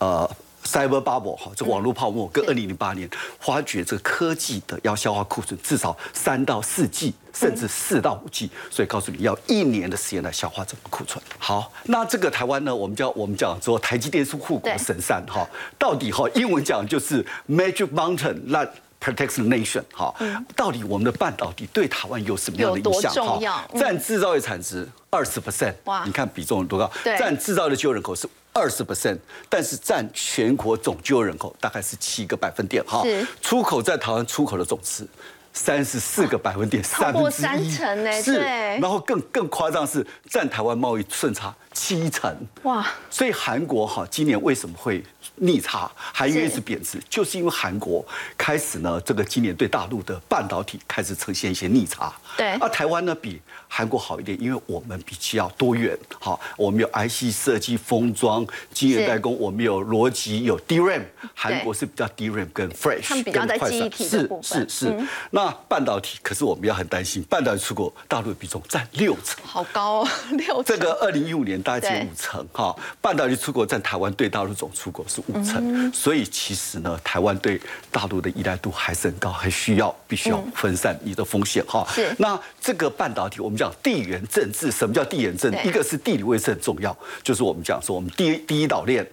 [0.00, 0.28] 呃
[0.64, 3.08] ，cyber bubble 哈，这网络泡沫跟二零零八年
[3.38, 11.22] 发掘这个科技的要消化库存，至少三到四季，甚至四到五季，所以告诉你要一年的时间来消化这个库存。
[11.38, 15.46] 好，那这个台湾呢，我们叫我们讲说台积电是护国神山哈，
[15.78, 20.14] 到底哈英文讲就是 Magic Mountain that protects the nation 哈，
[20.56, 23.66] 到底我们的半导体对台湾有什么样的影响哈？
[23.78, 26.90] 占制造业产值二十 percent，哇，你看比重有多高？
[27.04, 28.26] 占制造的就业人口是。
[28.52, 33.02] 二十 percent，但是占全国总就业人口大概是七个百分点哈。
[33.40, 35.06] 出口在台湾出口的总值
[35.52, 38.22] 三十四个百分点，超过三成呢。
[38.22, 42.34] 是，然后更更夸张是占台湾贸易顺差七成。
[42.62, 42.86] 哇！
[43.10, 45.04] 所以韩国哈今年为什么会？
[45.42, 48.04] 逆差，韩元一直贬值，就是因为韩国
[48.36, 52.12] 开始呢，这个今年对大陆的半导体开始呈现一些逆差。
[52.36, 53.40] 对，而台湾呢比
[53.72, 61.02] 韩国好一点，因为我们比较多元，好，我们有 IC 设计、封装、晶圆代工，我们有逻辑、有 DRAM。
[61.32, 64.68] 韩国是比较 DRAM 跟 Fresh，他们比较在记忆体的部分。
[64.68, 65.06] 是是是。
[65.30, 70.64] 那半导体，可是我们要很担心，半导体出口大陆比重占六成，好高哦， 六成。
[70.64, 75.22] 这个二零一五年大概只有五成哈，半导体出口占台湾对大陆总出口是。
[75.28, 77.60] 五成，所以其实呢，台湾对
[77.92, 81.86] 大陆的依赖度还是很高，还需要必须要分散你的风险哈。
[81.94, 82.12] 是。
[82.18, 85.68] 那这个半导体，我们讲地缘政治，什么叫地缘政治？
[85.68, 89.06] 一个是地理位置很重要，就是我们讲说我们第一第一岛链。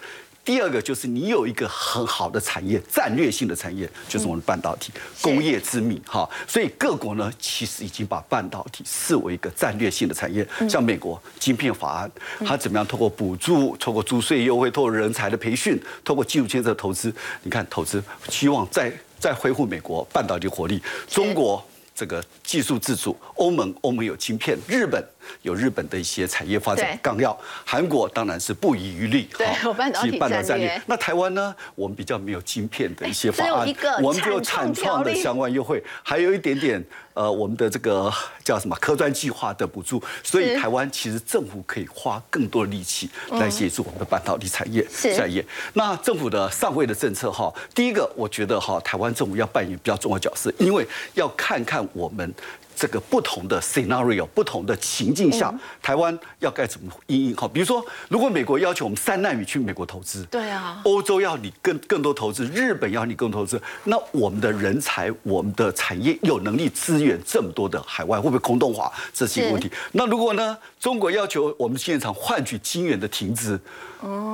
[0.46, 6.26] 第二个就是你有一个很好的产业，战略性的产业，就是我们的半导体工业之命哈。
[6.48, 10.48] 所以各国呢，其实已经把半导体视为一个战略性的产业。
[10.70, 12.10] 像美国晶片法案，
[12.46, 20.82] 它怎么样通过补助、通过租税优惠、通过人才的培训、通过技术建设投资，你看投资希望再再恢复美国半导体活力。
[21.10, 21.62] 中国
[21.98, 25.04] 这个技术自主，欧盟欧盟有晶片，日本。
[25.42, 30.82] 有日本的一些产业发展纲要，韩国当然是不遗余力，对，半导体战略。
[30.86, 31.56] 那台湾呢？
[31.76, 33.68] 我们比较没有晶片的一些法案，
[34.02, 38.12] 我们只有产创的相关优惠，还有一点点呃，我们的这个
[38.44, 40.02] 叫什么科专计划的补助。
[40.24, 44.86] 所以台湾其实政府可以花更多的力气来协助我们的半导体产业
[45.16, 45.46] 产业。
[45.74, 52.34] 那政府的上位的政策哈，第一个我觉得哈，台湾政府要扮演比较重要角色，因为要看看我们。
[52.78, 57.36] 这个不同的 scenario，不同的情境下，台湾要该怎么应应？
[57.36, 68.94] 好，比如说，如果美国要求我们三纳米去美国投资，对啊，欧洲要你更更多投资，日本要你更多投资，那我们的人才、我们的产业有能力支援这么多的海外，会不会空洞化？
[69.12, 69.72] 这是一个问题。
[69.94, 73.60] 那如果呢，中国要求我们现场换取晶圆的停止？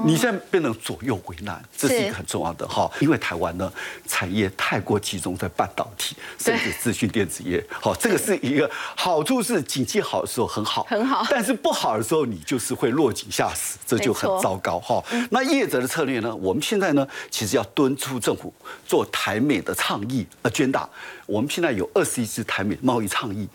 [0.06, 3.71] 你现在变成左右为难，这是一个很重要的哈，因为台湾呢
[4.06, 15.04] 产业太过集中在半导体，甚至资讯电子业，好，这个是是一个好处是景气好的时候很好，很好但是不好的时候你就是会落井下石，这就很糟糕哈。
[15.30, 16.36] 那业者的策略呢？
[16.36, 18.54] 我们现在呢，其实要敦促政府
[18.86, 20.86] 做台美的倡议 agenda。
[21.26, 23.48] 我们现在有二十一支台美贸易倡议，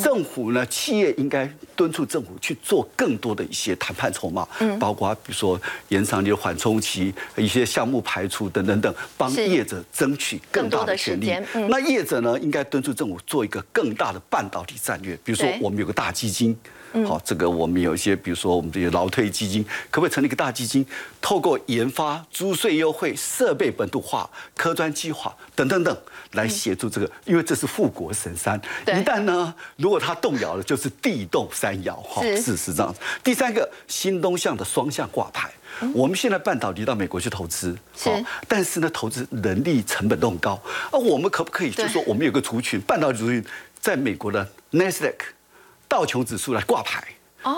[0.00, 11.34] 政府呢，企业应该敦促政府去做更多的一些谈判筹码，嗯包括比如说延长你的缓冲期、一些项目排除等等等，帮业者争取更大的的权利。
[11.68, 16.56] 那业者呢，应该敦促政府做一个更大的半导体战略，比如说我们有个大基金。
[17.06, 20.86] 好，这个我们有一些，比如说我们这些劳退基金，可不可以成立一个大基金，
[21.20, 25.94] 透过研发、租税优惠、设备本土化、科专计划等等等，
[26.32, 33.00] 来协助这个，因为这是富国神山，一旦呢，如果它动摇了，就是地动山摇，哈，是是是这样子。
[33.22, 35.50] 第三个，新东向的双向挂牌。
[35.92, 38.18] 我们现在半导体到美国去投资，是好
[38.48, 40.52] 但是呢，投资人力成本都很高。
[40.90, 43.44] 啊，我们可不可以就说我们有个族群，半导体族群，
[43.86, 45.14] 在美国的 NASDAQ
[45.86, 47.04] 道琼指数来挂牌？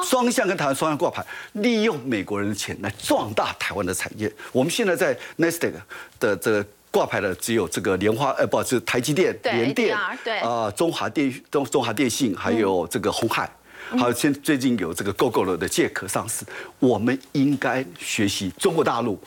[0.04, 4.30] 双向跟台湾双向挂牌，利用美国人的钱来壮大台湾的产业。
[4.52, 5.72] 我们现在在 NASDAQ
[6.20, 13.50] 的这个挂牌的只有这个莲花，呃，不是台积电、联电对啊，中华电中中华电信，还有这个红海。
[13.97, 16.45] 还有现最近有这个 GoGo 的借壳上市，
[16.78, 19.18] 我们应该学习中国大陆，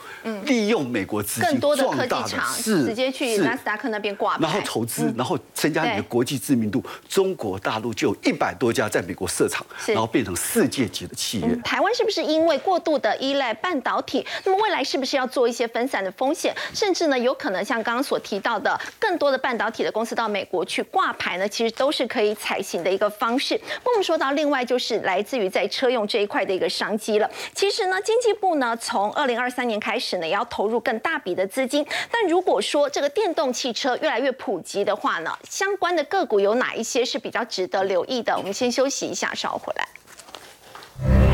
[0.46, 6.84] 利用美国资金更多的科技壮大的厂是直接去纳斯达克那边挂牌，然后投资，然后增加你的国际知名度。
[7.08, 11.56] 中国大陆就有一百多家在美国设厂，然后变成世界级的企业。
[11.64, 14.26] 台湾是不是因为过度的依赖半导体？
[14.44, 21.50] 那么未来是不是要做一些分散的风险，甚至呢有可能像刚刚所提到的，更多的半导体的公司到美国去挂牌呢？
[21.50, 23.58] 其实都是可以采行的一个方式。
[23.58, 27.32] 不过我们说到另另外就是来自于在车用这一块的一个商机了。
[27.56, 31.88] 其实呢，经济部呢从二零二三年开始呢，也要投入更大笔的资金。
[32.12, 38.36] 但如果说这个电动汽车越来越普及的话呢，相关的个股有哪一些是比较值得留意的？
[38.38, 41.31] 我们先休息一下，稍后回来。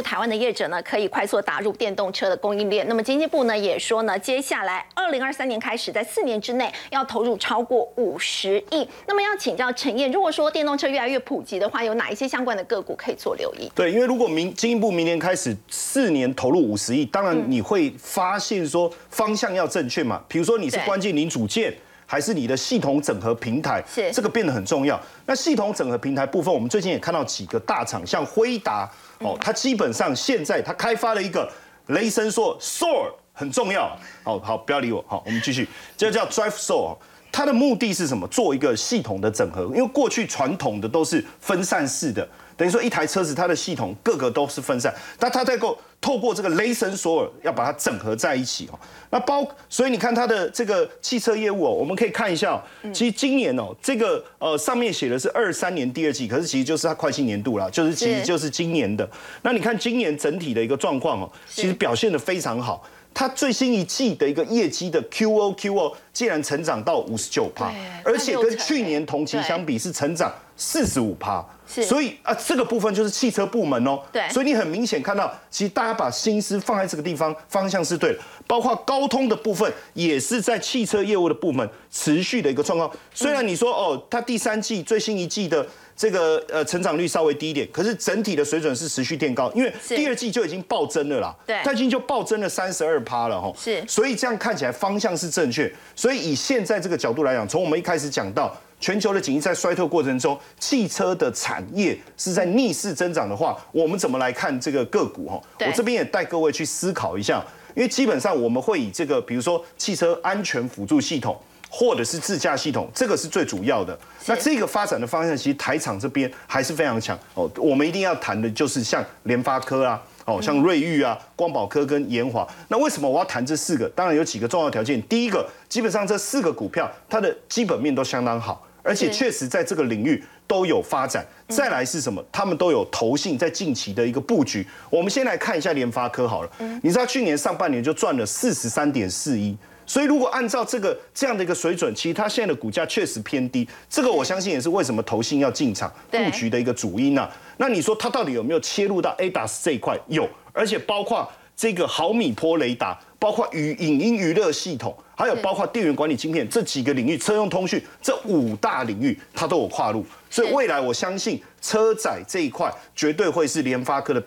[0.00, 8.88] 助台湾的业者呢，可以快速打入电动车的供应链，那么经济部呢也说呢，接下来二零二三年开始，在四年之内要投入超过五十亿。
[9.06, 13.70] 那么要请教陈燕，如果说电动车越来越普及的话，有哪一些相关的个股可以做留意？
[13.74, 20.22] 对，因为如果明经济部明年开始四年投入五十亿，当然你会发现说方向要正确嘛。
[20.26, 21.74] 比如说你是对关键零组件，
[22.10, 25.00] 还是你的系统整合平台，是这个变得很重要。
[25.24, 28.90] 那系统整合平台部分，我们最近也看到几个大厂，像辉达
[29.20, 31.48] 哦，它基本上现在它开发了一个
[31.86, 33.96] 雷神说 Soar 很重要。
[34.24, 35.04] 好好，不要理我。
[35.06, 36.96] 好，我们继续，这叫 Drive Soar。
[37.30, 38.26] 它的目的是什么？
[38.26, 42.28] 做一个系统的整合，因为过去传统的都是分散式的，
[42.60, 48.78] 等于说一台车子它的系统各个都是分散，但它在够透过这个雷神索尔要把它整合在一起哦。
[49.08, 59.08] 那包所以你看它的这个汽车业务哦，我们可以看一下哦，其实今年哦，这个呃上面写的是二三年第二季，可是其实就是它会计年度啦，就是其实就是今年的。
[59.40, 62.86] 那你看今年整体的一个状况哦，其实表现的非常好。
[63.12, 67.72] 它最新一季的一个业绩的 QO QO 竟然成长到五十九趴，
[68.04, 71.42] 而且跟去年同期相比是成长四十五趴。
[71.72, 74.00] 是所以啊，这个部分就是汽车部门哦。
[74.12, 78.18] 对所以你很明显看到，其实大家把心思放在这个地方，方向是对的。
[78.46, 82.90] 包括高通的部分，也是在汽车业务的部门持续的一个状况。
[83.14, 85.64] 虽然你说哦，它第三季最新一季的
[85.94, 91.32] 这个呃成长率稍微低一点，可是整体的水准是持续垫高，因为第二季就已经暴增了啦。
[91.46, 93.52] 对它已经就暴增了三十二趴了哈。
[93.56, 95.72] 是所以这样看起来方向是正确。
[95.94, 98.52] 所以以现在这个角度来讲，从我们一开始讲到。
[98.80, 105.28] 全球的经济在衰退过程中，汽车的产业是在逆势增长的话，我们怎么来看这个个股？
[105.28, 107.44] 哈，我这边也带各位去思考一下，
[107.76, 111.38] 因为基本上我们会以这个，比如说汽车安全辅助系统。
[111.72, 113.96] 或者是自驾系统，这个是最主要的。
[114.26, 117.48] 那这个发展的方向，其实台厂这边还是非常强哦。
[117.56, 122.44] 我们一定要谈的就是像联发科啊，哦，像瑞昱啊、光宝科跟研华。
[122.66, 123.88] 那为什么我要谈这四个？
[123.90, 125.00] 当然有几个重要条件。
[125.02, 131.26] 第一个，基本上这四个股票它的基本面都相当好，而且是确实在这个领域都有发展。
[131.48, 132.24] 再来是什么？
[132.30, 134.66] 他们都有投信在近期的一个布局。
[134.88, 136.50] 我们先来看一下联发科好了。
[136.82, 139.56] 你知道去年上半年就赚了四十三点四一。
[139.86, 143.68] 所以，如果按照这个这样的一个水准，其实它现在的股价确实偏低。
[143.88, 147.28] 这个我相信也是为什么投信要进场对布局的一个主因啊。
[147.56, 149.98] 那你说它到底有没有切入到 ADAS 这一块？
[150.06, 151.28] 有，而且包括
[151.60, 160.02] 这个毫米波雷达，包括语影音娱乐系统，还有包括电源管理晶片这几个领域，车用通讯这五大领域，它都有跨入。
[160.30, 164.22] 所以未来我相信车载这一块绝对会是联发科的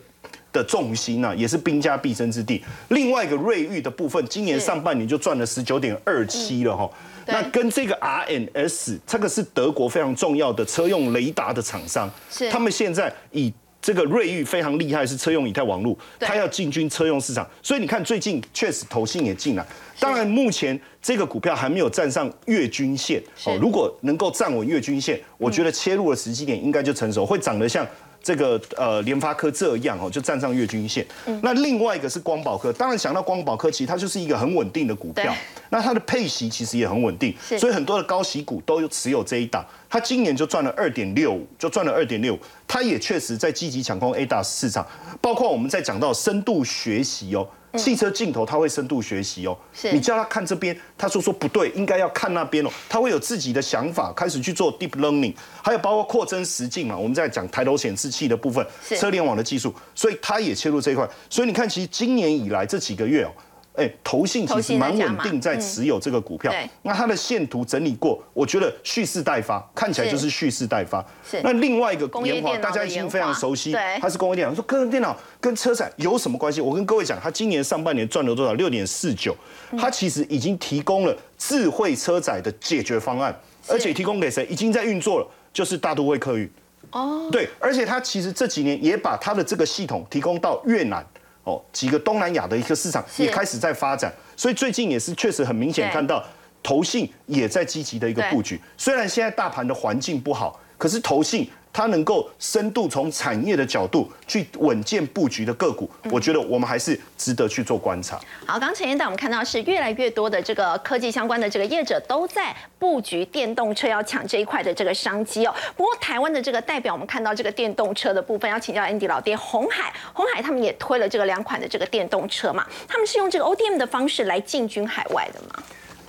[0.51, 2.63] 的重心啊，也是兵家必争之地。
[2.89, 6.87] 另外一个瑞昱的部分，今年上半年就赚了十九点二七了哈。
[7.25, 13.51] 那跟这个 RNS，这个是德国非常重要的车用雷达的厂商，是他们现在以
[13.83, 19.65] 这个瑞昱非常厉害，是车用以太网络，它要进军车用市场，所以你看最近确实投信也进来。
[19.99, 23.57] 当然，目前这个股票还没有站上月均线哦。
[23.61, 27.85] 如果能够站稳月均线，我觉得切入的时机点应该就成熟，会长得像。
[28.23, 31.05] 这个呃联发科这样哦，就站上月均线。
[31.41, 35.35] 那另外一个是光宝科，当然想到光宝科，其实它就是一个很稳定的股票。
[35.69, 39.65] 那它的配息其实也很稳定，所以很多的高息股都持有这一档。
[39.89, 42.39] 它今年就赚了二点六五，就赚了二点六五。
[42.65, 44.87] 它也确实在积极抢攻 A 大市场，
[45.19, 47.45] 包括我们在讲到深度学习哦。
[47.77, 49.57] 汽车镜头，它会深度学习哦。
[49.91, 52.69] 你叫他看这边，他说说不对，应该要看那边哦。
[52.87, 56.97] 他会有自己的想法，开始去做 deep learning，还有包括扩增实境嘛。
[56.97, 58.65] 我们在讲抬头显示器的部分，
[58.97, 61.07] 车联网的技术，所以他也切入这一块。
[61.29, 63.31] 所以你看，其实今年以来这几个月哦。
[63.75, 66.53] 哎，投信其实蛮稳定，在持有这个股票。
[66.83, 71.03] 那它的线图整理过，我觉得蓄势待发，看起来就是蓄势待发。
[71.27, 71.41] 是。
[71.43, 74.53] 那另外一个研华，大家已经非常熟悉，它是工业电脑。
[74.53, 76.61] 说个人电脑跟车载有什么关系？
[76.61, 78.53] 我跟各位讲，它今年上半年赚了多少？
[78.53, 79.35] 六点四九。
[79.75, 83.35] 它其实已经提供了智慧车载的解决方案，
[83.67, 84.45] 而且提供给谁？
[84.45, 86.47] 已经在运作了，就是大都会客运。
[86.91, 87.27] 哦。
[87.31, 91.03] 对，而且它其实这几年也把它的这个系统提供到越南。
[91.43, 96.23] 哦，几个东南亚的一个市场也开始在发展，所以最近也是确实很明显看到
[96.61, 98.61] 投信也在积极的一个布局。
[98.77, 101.49] 虽然现在大盘的环境不好，可是投信。
[101.73, 108.19] 它能够深度从产业的角度去稳健布局的个股，我觉得我们还是值得去做观察。
[108.45, 115.55] 好，刚前一段我们看到是越来越多的这个科技相关的这个业者都在布局电动车，要抢这一块的这个商机哦。
[115.75, 122.67] 不过台湾的这个代表，我们看到这个电动车的部分，要请教 Andy 老爹，红海，红海他们也推了这个两款的这个电动车嘛？
[122.87, 125.63] 他们是用这个 ODM 的方式来进军海外的吗？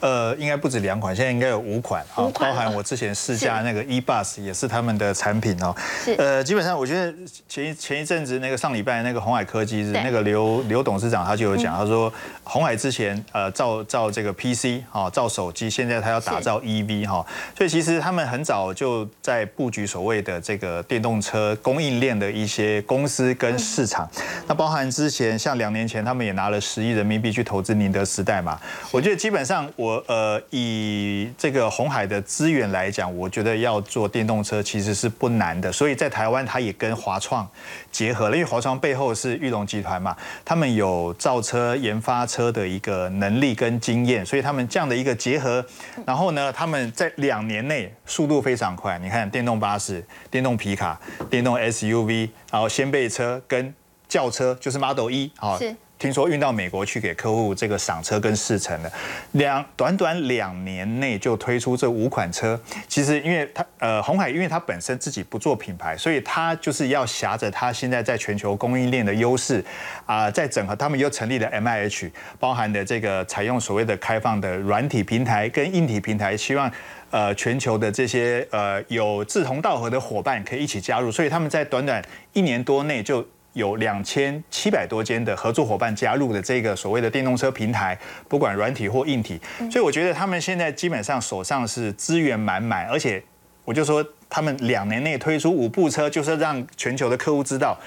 [0.05, 5.75] 呃，应该不止两款，现在应该有五款啊，包含我之前试驾那个 e bus 也是他们的产品哦。
[6.19, 7.11] 呃，基本上我觉得
[7.49, 17.25] 前一前一阵子那个上礼拜那个红海科技那个刘刘董事长他就有讲，他说红海之前呃造造这个 PC 哈造手机，现在他要打造 EV 哈，
[17.57, 24.07] 所以其实他们很早就在布局所谓的这个电动车供应链的一些公司跟市场。
[24.47, 29.94] 那包含之前像两年前他们也拿了十亿人民币去投资宁德时代嘛，我觉得基本上我。
[30.07, 35.71] 呃，以这个红海的资源来讲，我觉得要做电动车其实是不难的。
[35.71, 37.49] 所以在台湾，它也跟华创
[37.91, 45.65] 结合了，因为华创背后是玉龙集团嘛，他们有造车、研发车的一个能力跟经验，所以他们这样的一个结合，
[46.07, 48.99] 然后呢，他们在两年内速度非常快。
[48.99, 53.75] 你看，电动巴士、电动皮卡、电动 SUV，然后掀背车跟
[54.09, 55.59] 轿车，就是 Model 一啊。
[56.05, 58.93] 听说运到美国去给客户这个赏车跟试乘的，
[59.33, 62.61] 两短短两年内就推出这五款车。
[62.87, 69.65] 其实因为它呃红海，因为它本身自己不做品牌，所以它就是要挟着它现在在全球供应链的优势
[70.05, 76.71] 啊，在整合他们又成立了 M I H，包含的这个采用所谓的开放的软体平台跟硬体平台，希望
[77.09, 83.27] 呃全球的这些呃有志同道合的伙伴可以一起加入，所以他们在短短一年多内就。
[83.55, 87.99] 有两千七百多间的合作伙伴加入的这个所谓的电动车平台，
[88.29, 89.41] 不管软体或硬体，
[89.71, 93.23] 所以我觉得他们现在基本上手上是资源满满，而且
[93.65, 97.79] 我就说他们两年内推出五部车，就是让全球的客户知道，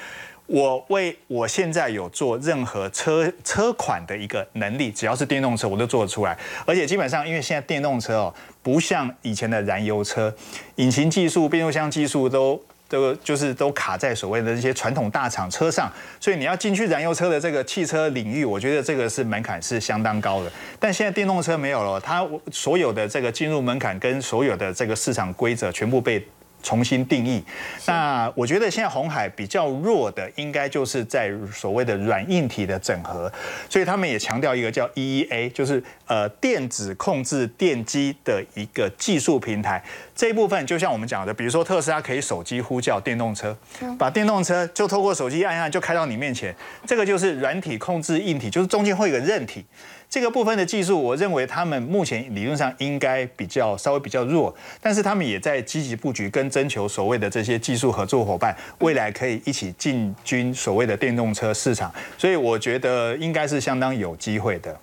[0.45, 10.33] 我为我现在有做任何车车款的一个能力，只要是电动车我都做得出来，而且基本上因为现在电动车哦，不像以前的燃油车，
[10.77, 12.63] 引擎技术、变速箱技术都。
[12.89, 20.51] 都就是都卡在所谓的这些传统大厂车上，所以你要进去燃油车的这个汽车领域，我觉得这个是门槛是相当高的。
[20.79, 26.25] 但现在电动车没有了，它所有的这个进入门槛跟所有的这个市场规则全部被。
[26.63, 27.43] 重新定义，
[27.85, 33.31] 那我觉得现在红海比较弱的，应该就是在所谓的软硬体的整合，
[33.69, 39.81] 所以他们也强调一个叫 EEA，就是呃电子控制电机的一个技术平台。
[40.15, 43.55] 这一部分就像我们讲的，比如说特斯拉可以手机呼叫电动车，
[43.97, 46.53] 把电动车就透过手机按按就开到你面前，
[46.85, 49.63] 这个就是软体控制硬体，就是中间会有个韧体。
[50.09, 64.79] 这个部分的技术，我认为他们目前理论上应该比较稍微比较弱，但是他们也在积极布局跟征求所谓的这些技术合作伙伴，未来可以一起进军所谓的电动车市场，所以我觉得应该是相当有机会的。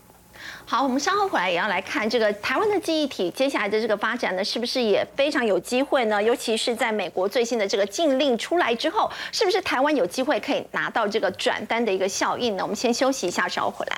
[0.67, 6.23] 好，我们稍后回来也要来看这个台湾的记忆体接下来的这个发展呢，是不是也非常有机会呢？
[6.23, 12.63] 尤其是在美国最新的这个禁令出来之后，是不是台湾有机会可以拿到这个转单的一个效应呢？
[12.63, 13.97] 我们先休息一下，稍后回来。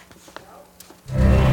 [1.13, 1.46] 好，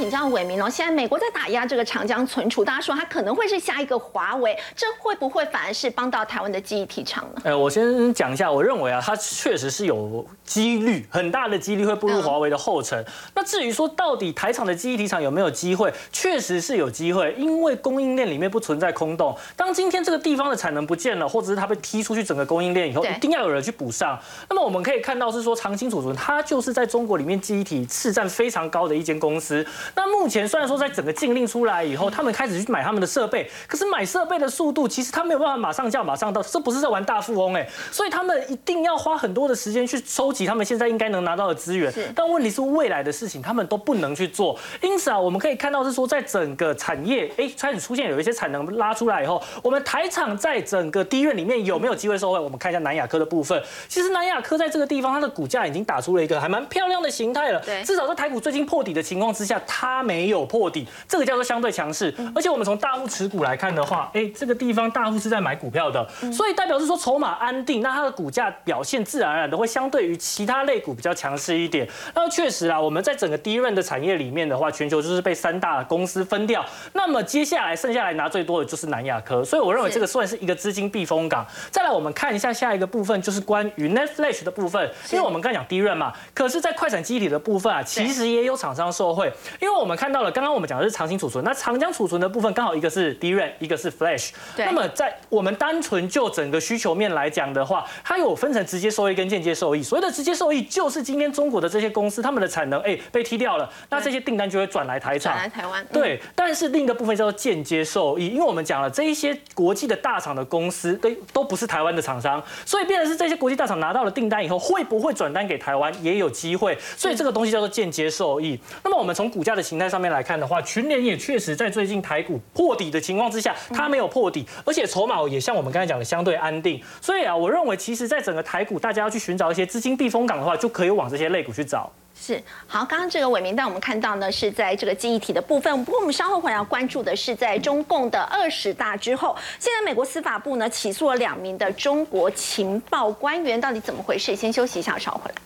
[0.00, 7.42] 请教伟明哦，现在美国在打压这个长江存储，大家说它可能会是下一个华为，这会不会反而是帮到台湾的记忆体厂呢？
[7.44, 13.04] 呃，我先讲一下，我认为啊，它确实是有几率，很大的几率会步入华为的后尘。
[13.34, 19.36] 那至于说到底台厂的记忆体厂有没有机会，确实是有机会，因为供应链里面不存在空洞。
[19.54, 24.18] 当今天这个地方的产能不见了，或者是它被踢出去整个供应链以后，一定要有人去补上。
[24.48, 29.62] 那么我们可以看到是说，长青储存它就是在中国里面记忆体市占非常高的一间公司。
[29.94, 41.92] 那目前虽然说在整个禁令出来以后，他们开始去买他们的设备，可是买设备的速度其实他没有办法马上叫马上到，这不是在玩大富翁哎，所以他们一定要花很多的时间去收集他们现在应该能拿到的资源。
[42.14, 52.38] 但问题是未来的事情他们都不能去做，因此啊，我们可以看到是说在整个产业哎开始出现有一些产能拉出来以后，我们台厂在整个低院里面有没有机会受惠？
[52.38, 62.12] 我们看一下南亚科的部分，其实南亚科在这个地方它的股价已经打出了一个还蛮漂亮的形态了，对至少在台股最近破底的情况之下，它没有破底，这个叫做相对强势。
[62.34, 71.88] 而且我们从大户持股来看的话，哎，这个地方大户是在买股票的，所以代表是说筹码安定，那它的股价表现自然而然的会相对于其他类股比较强势一点。
[72.16, 76.64] 那确实啊，我们在整个低润的产业里面的话，全球就是被三大公司分掉，
[76.94, 80.00] 那么接下来剩下来拿最多的就是南亚科，所以我认为是。
[80.00, 81.46] 这个算是一个资金避风港。
[81.70, 94.30] 再来，我们看一下下一个部分，就是关于 Netflix 的部分，因为我们刚讲低润嘛，可是，在快闪机体的部分啊，其实也有厂商受惠，因为我们看到了，刚刚我们讲的是长期储存，那长江储存的部分刚好一个是 DRAM，一个是 Flash。
[94.56, 99.82] 对那么在我们单纯就整个需求面来讲的话，它有分成直接收益跟间接受益。
[99.82, 105.44] 所谓的直接收益，就是今天中国的这些公司，他们的产能哎被踢掉了，那这些订单就会转来台厂转。
[105.44, 118.58] 来台湾，嗯，对，但是另一个部分叫做间接受益，因为我们讲了这一些国际的大厂的公司，对，都不是台湾的厂商，所以变成是这些国际大厂拿到了订单以后，会不会转单给台湾也有机会，所以这个东西叫做间接受益。
[118.84, 131.90] 那么我们从股价的形态上面来看的话，群联也确实在最近台股破底的情况之下，它没有破底，而且筹码也像我们刚才讲的相对安定，所以啊，我认为其实在整个台股，大家要去寻找一些资金避风港的话，就可以往这些类股去找。
[132.22, 135.84] 是好，刚刚这个伟明带我们看到呢，是在这个记忆体的部分。
[135.84, 144.36] 不过我们稍后会要关注的是，在中共的二十大之后，现在美国司法部呢起诉了两名的中国情报官员，到底怎么回事？
[144.36, 145.36] 先休息一下，稍后回来。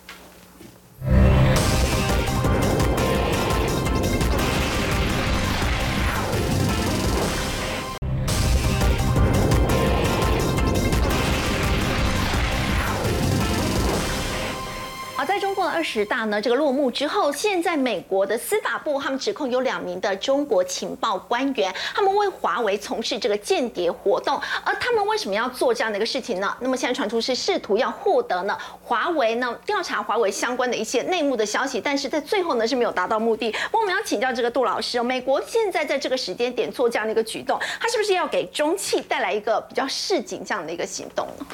[15.75, 26.55] 二十大呢这个落幕之后，现在美国的司法部他们指控有两名的中国情报官员，他们为华为从事这个间谍活动，而他们为什么要做这样的一个事情呢？
[26.61, 33.53] 那么现在传出是试图要获得呢华为呢调查华为相关的一些内幕的消息，但是在最后呢是没有达到目的。
[33.69, 41.45] 我们要请教这个杜老师，美国现在在这个时间点做这样的一个举动，它是不是要给中企带来一个比较示警这样的一个行动呢？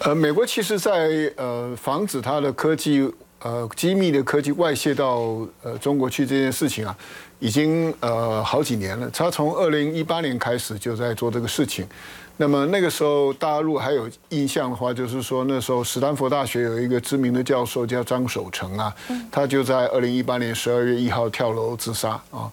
[0.00, 3.08] 呃，美国其实在呃防止它的科技
[3.42, 6.96] 呃机密的科技外泄到呃中国去这件事情啊，
[7.38, 9.08] 已经呃好几年了。
[9.10, 11.86] 他从二零一八年开始就在做这个事情。
[12.40, 18.94] 那么那个时候大陆还有印象的话，就是说那时候史丹佛大学有一个知名的教授叫张守成啊，
[19.28, 22.48] 他就在二零一八年十二月一号跳楼自杀啊。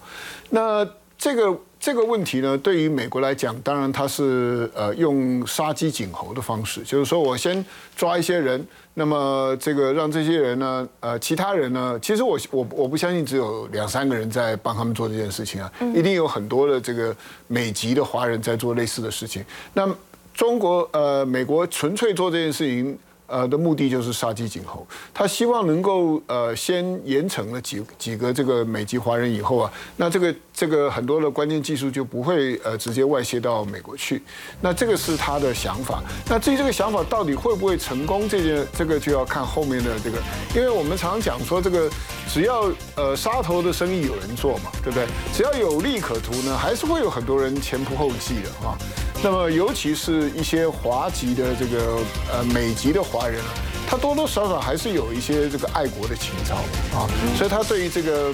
[0.50, 0.84] 那
[1.16, 7.64] 这个这个问题呢，对于美国来讲，当然他是呃用杀鸡儆猴的方式，就是说我先
[7.94, 8.66] 抓一些人，
[8.98, 17.14] 那么这个让这些人呢，呃，其他人呢，其实我我我不相信只有两三个人在帮他们做这件事情啊，一定有很多的这个
[17.46, 19.44] 美籍的华人在做类似的事情。
[19.74, 19.86] 那
[20.32, 22.98] 中国呃美国纯粹做这件事情。
[23.26, 34.22] 呃的目的就是杀鸡儆猴，他希望能够呃先严惩了几几个这个美籍华人以后啊，那这个这个很多的关键技术就不会呃直接外泄到美国去，
[34.60, 36.02] 那这个是他的想法。
[36.28, 40.18] 那至于这个想法到底会不会成功，这件这个就要看后面的这个，
[40.54, 41.90] 因为我们常常讲说这个
[42.28, 45.06] 只要呃杀头的生意有人做嘛，对不对？
[45.32, 48.76] 只要有利可图呢，还是会有很多人前仆后继的啊。
[49.22, 51.98] 那么尤其是一些华籍的这个
[52.32, 53.40] 呃美籍的华人，
[53.88, 56.56] 他多多少少还是有一些这个爱国的情操
[56.96, 58.32] 啊，所以他对于这个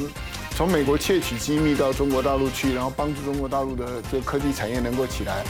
[0.54, 5.42] 从美国窃取机密到中国大陆去，然后帮助中国大陆的这个科技产业能够起来，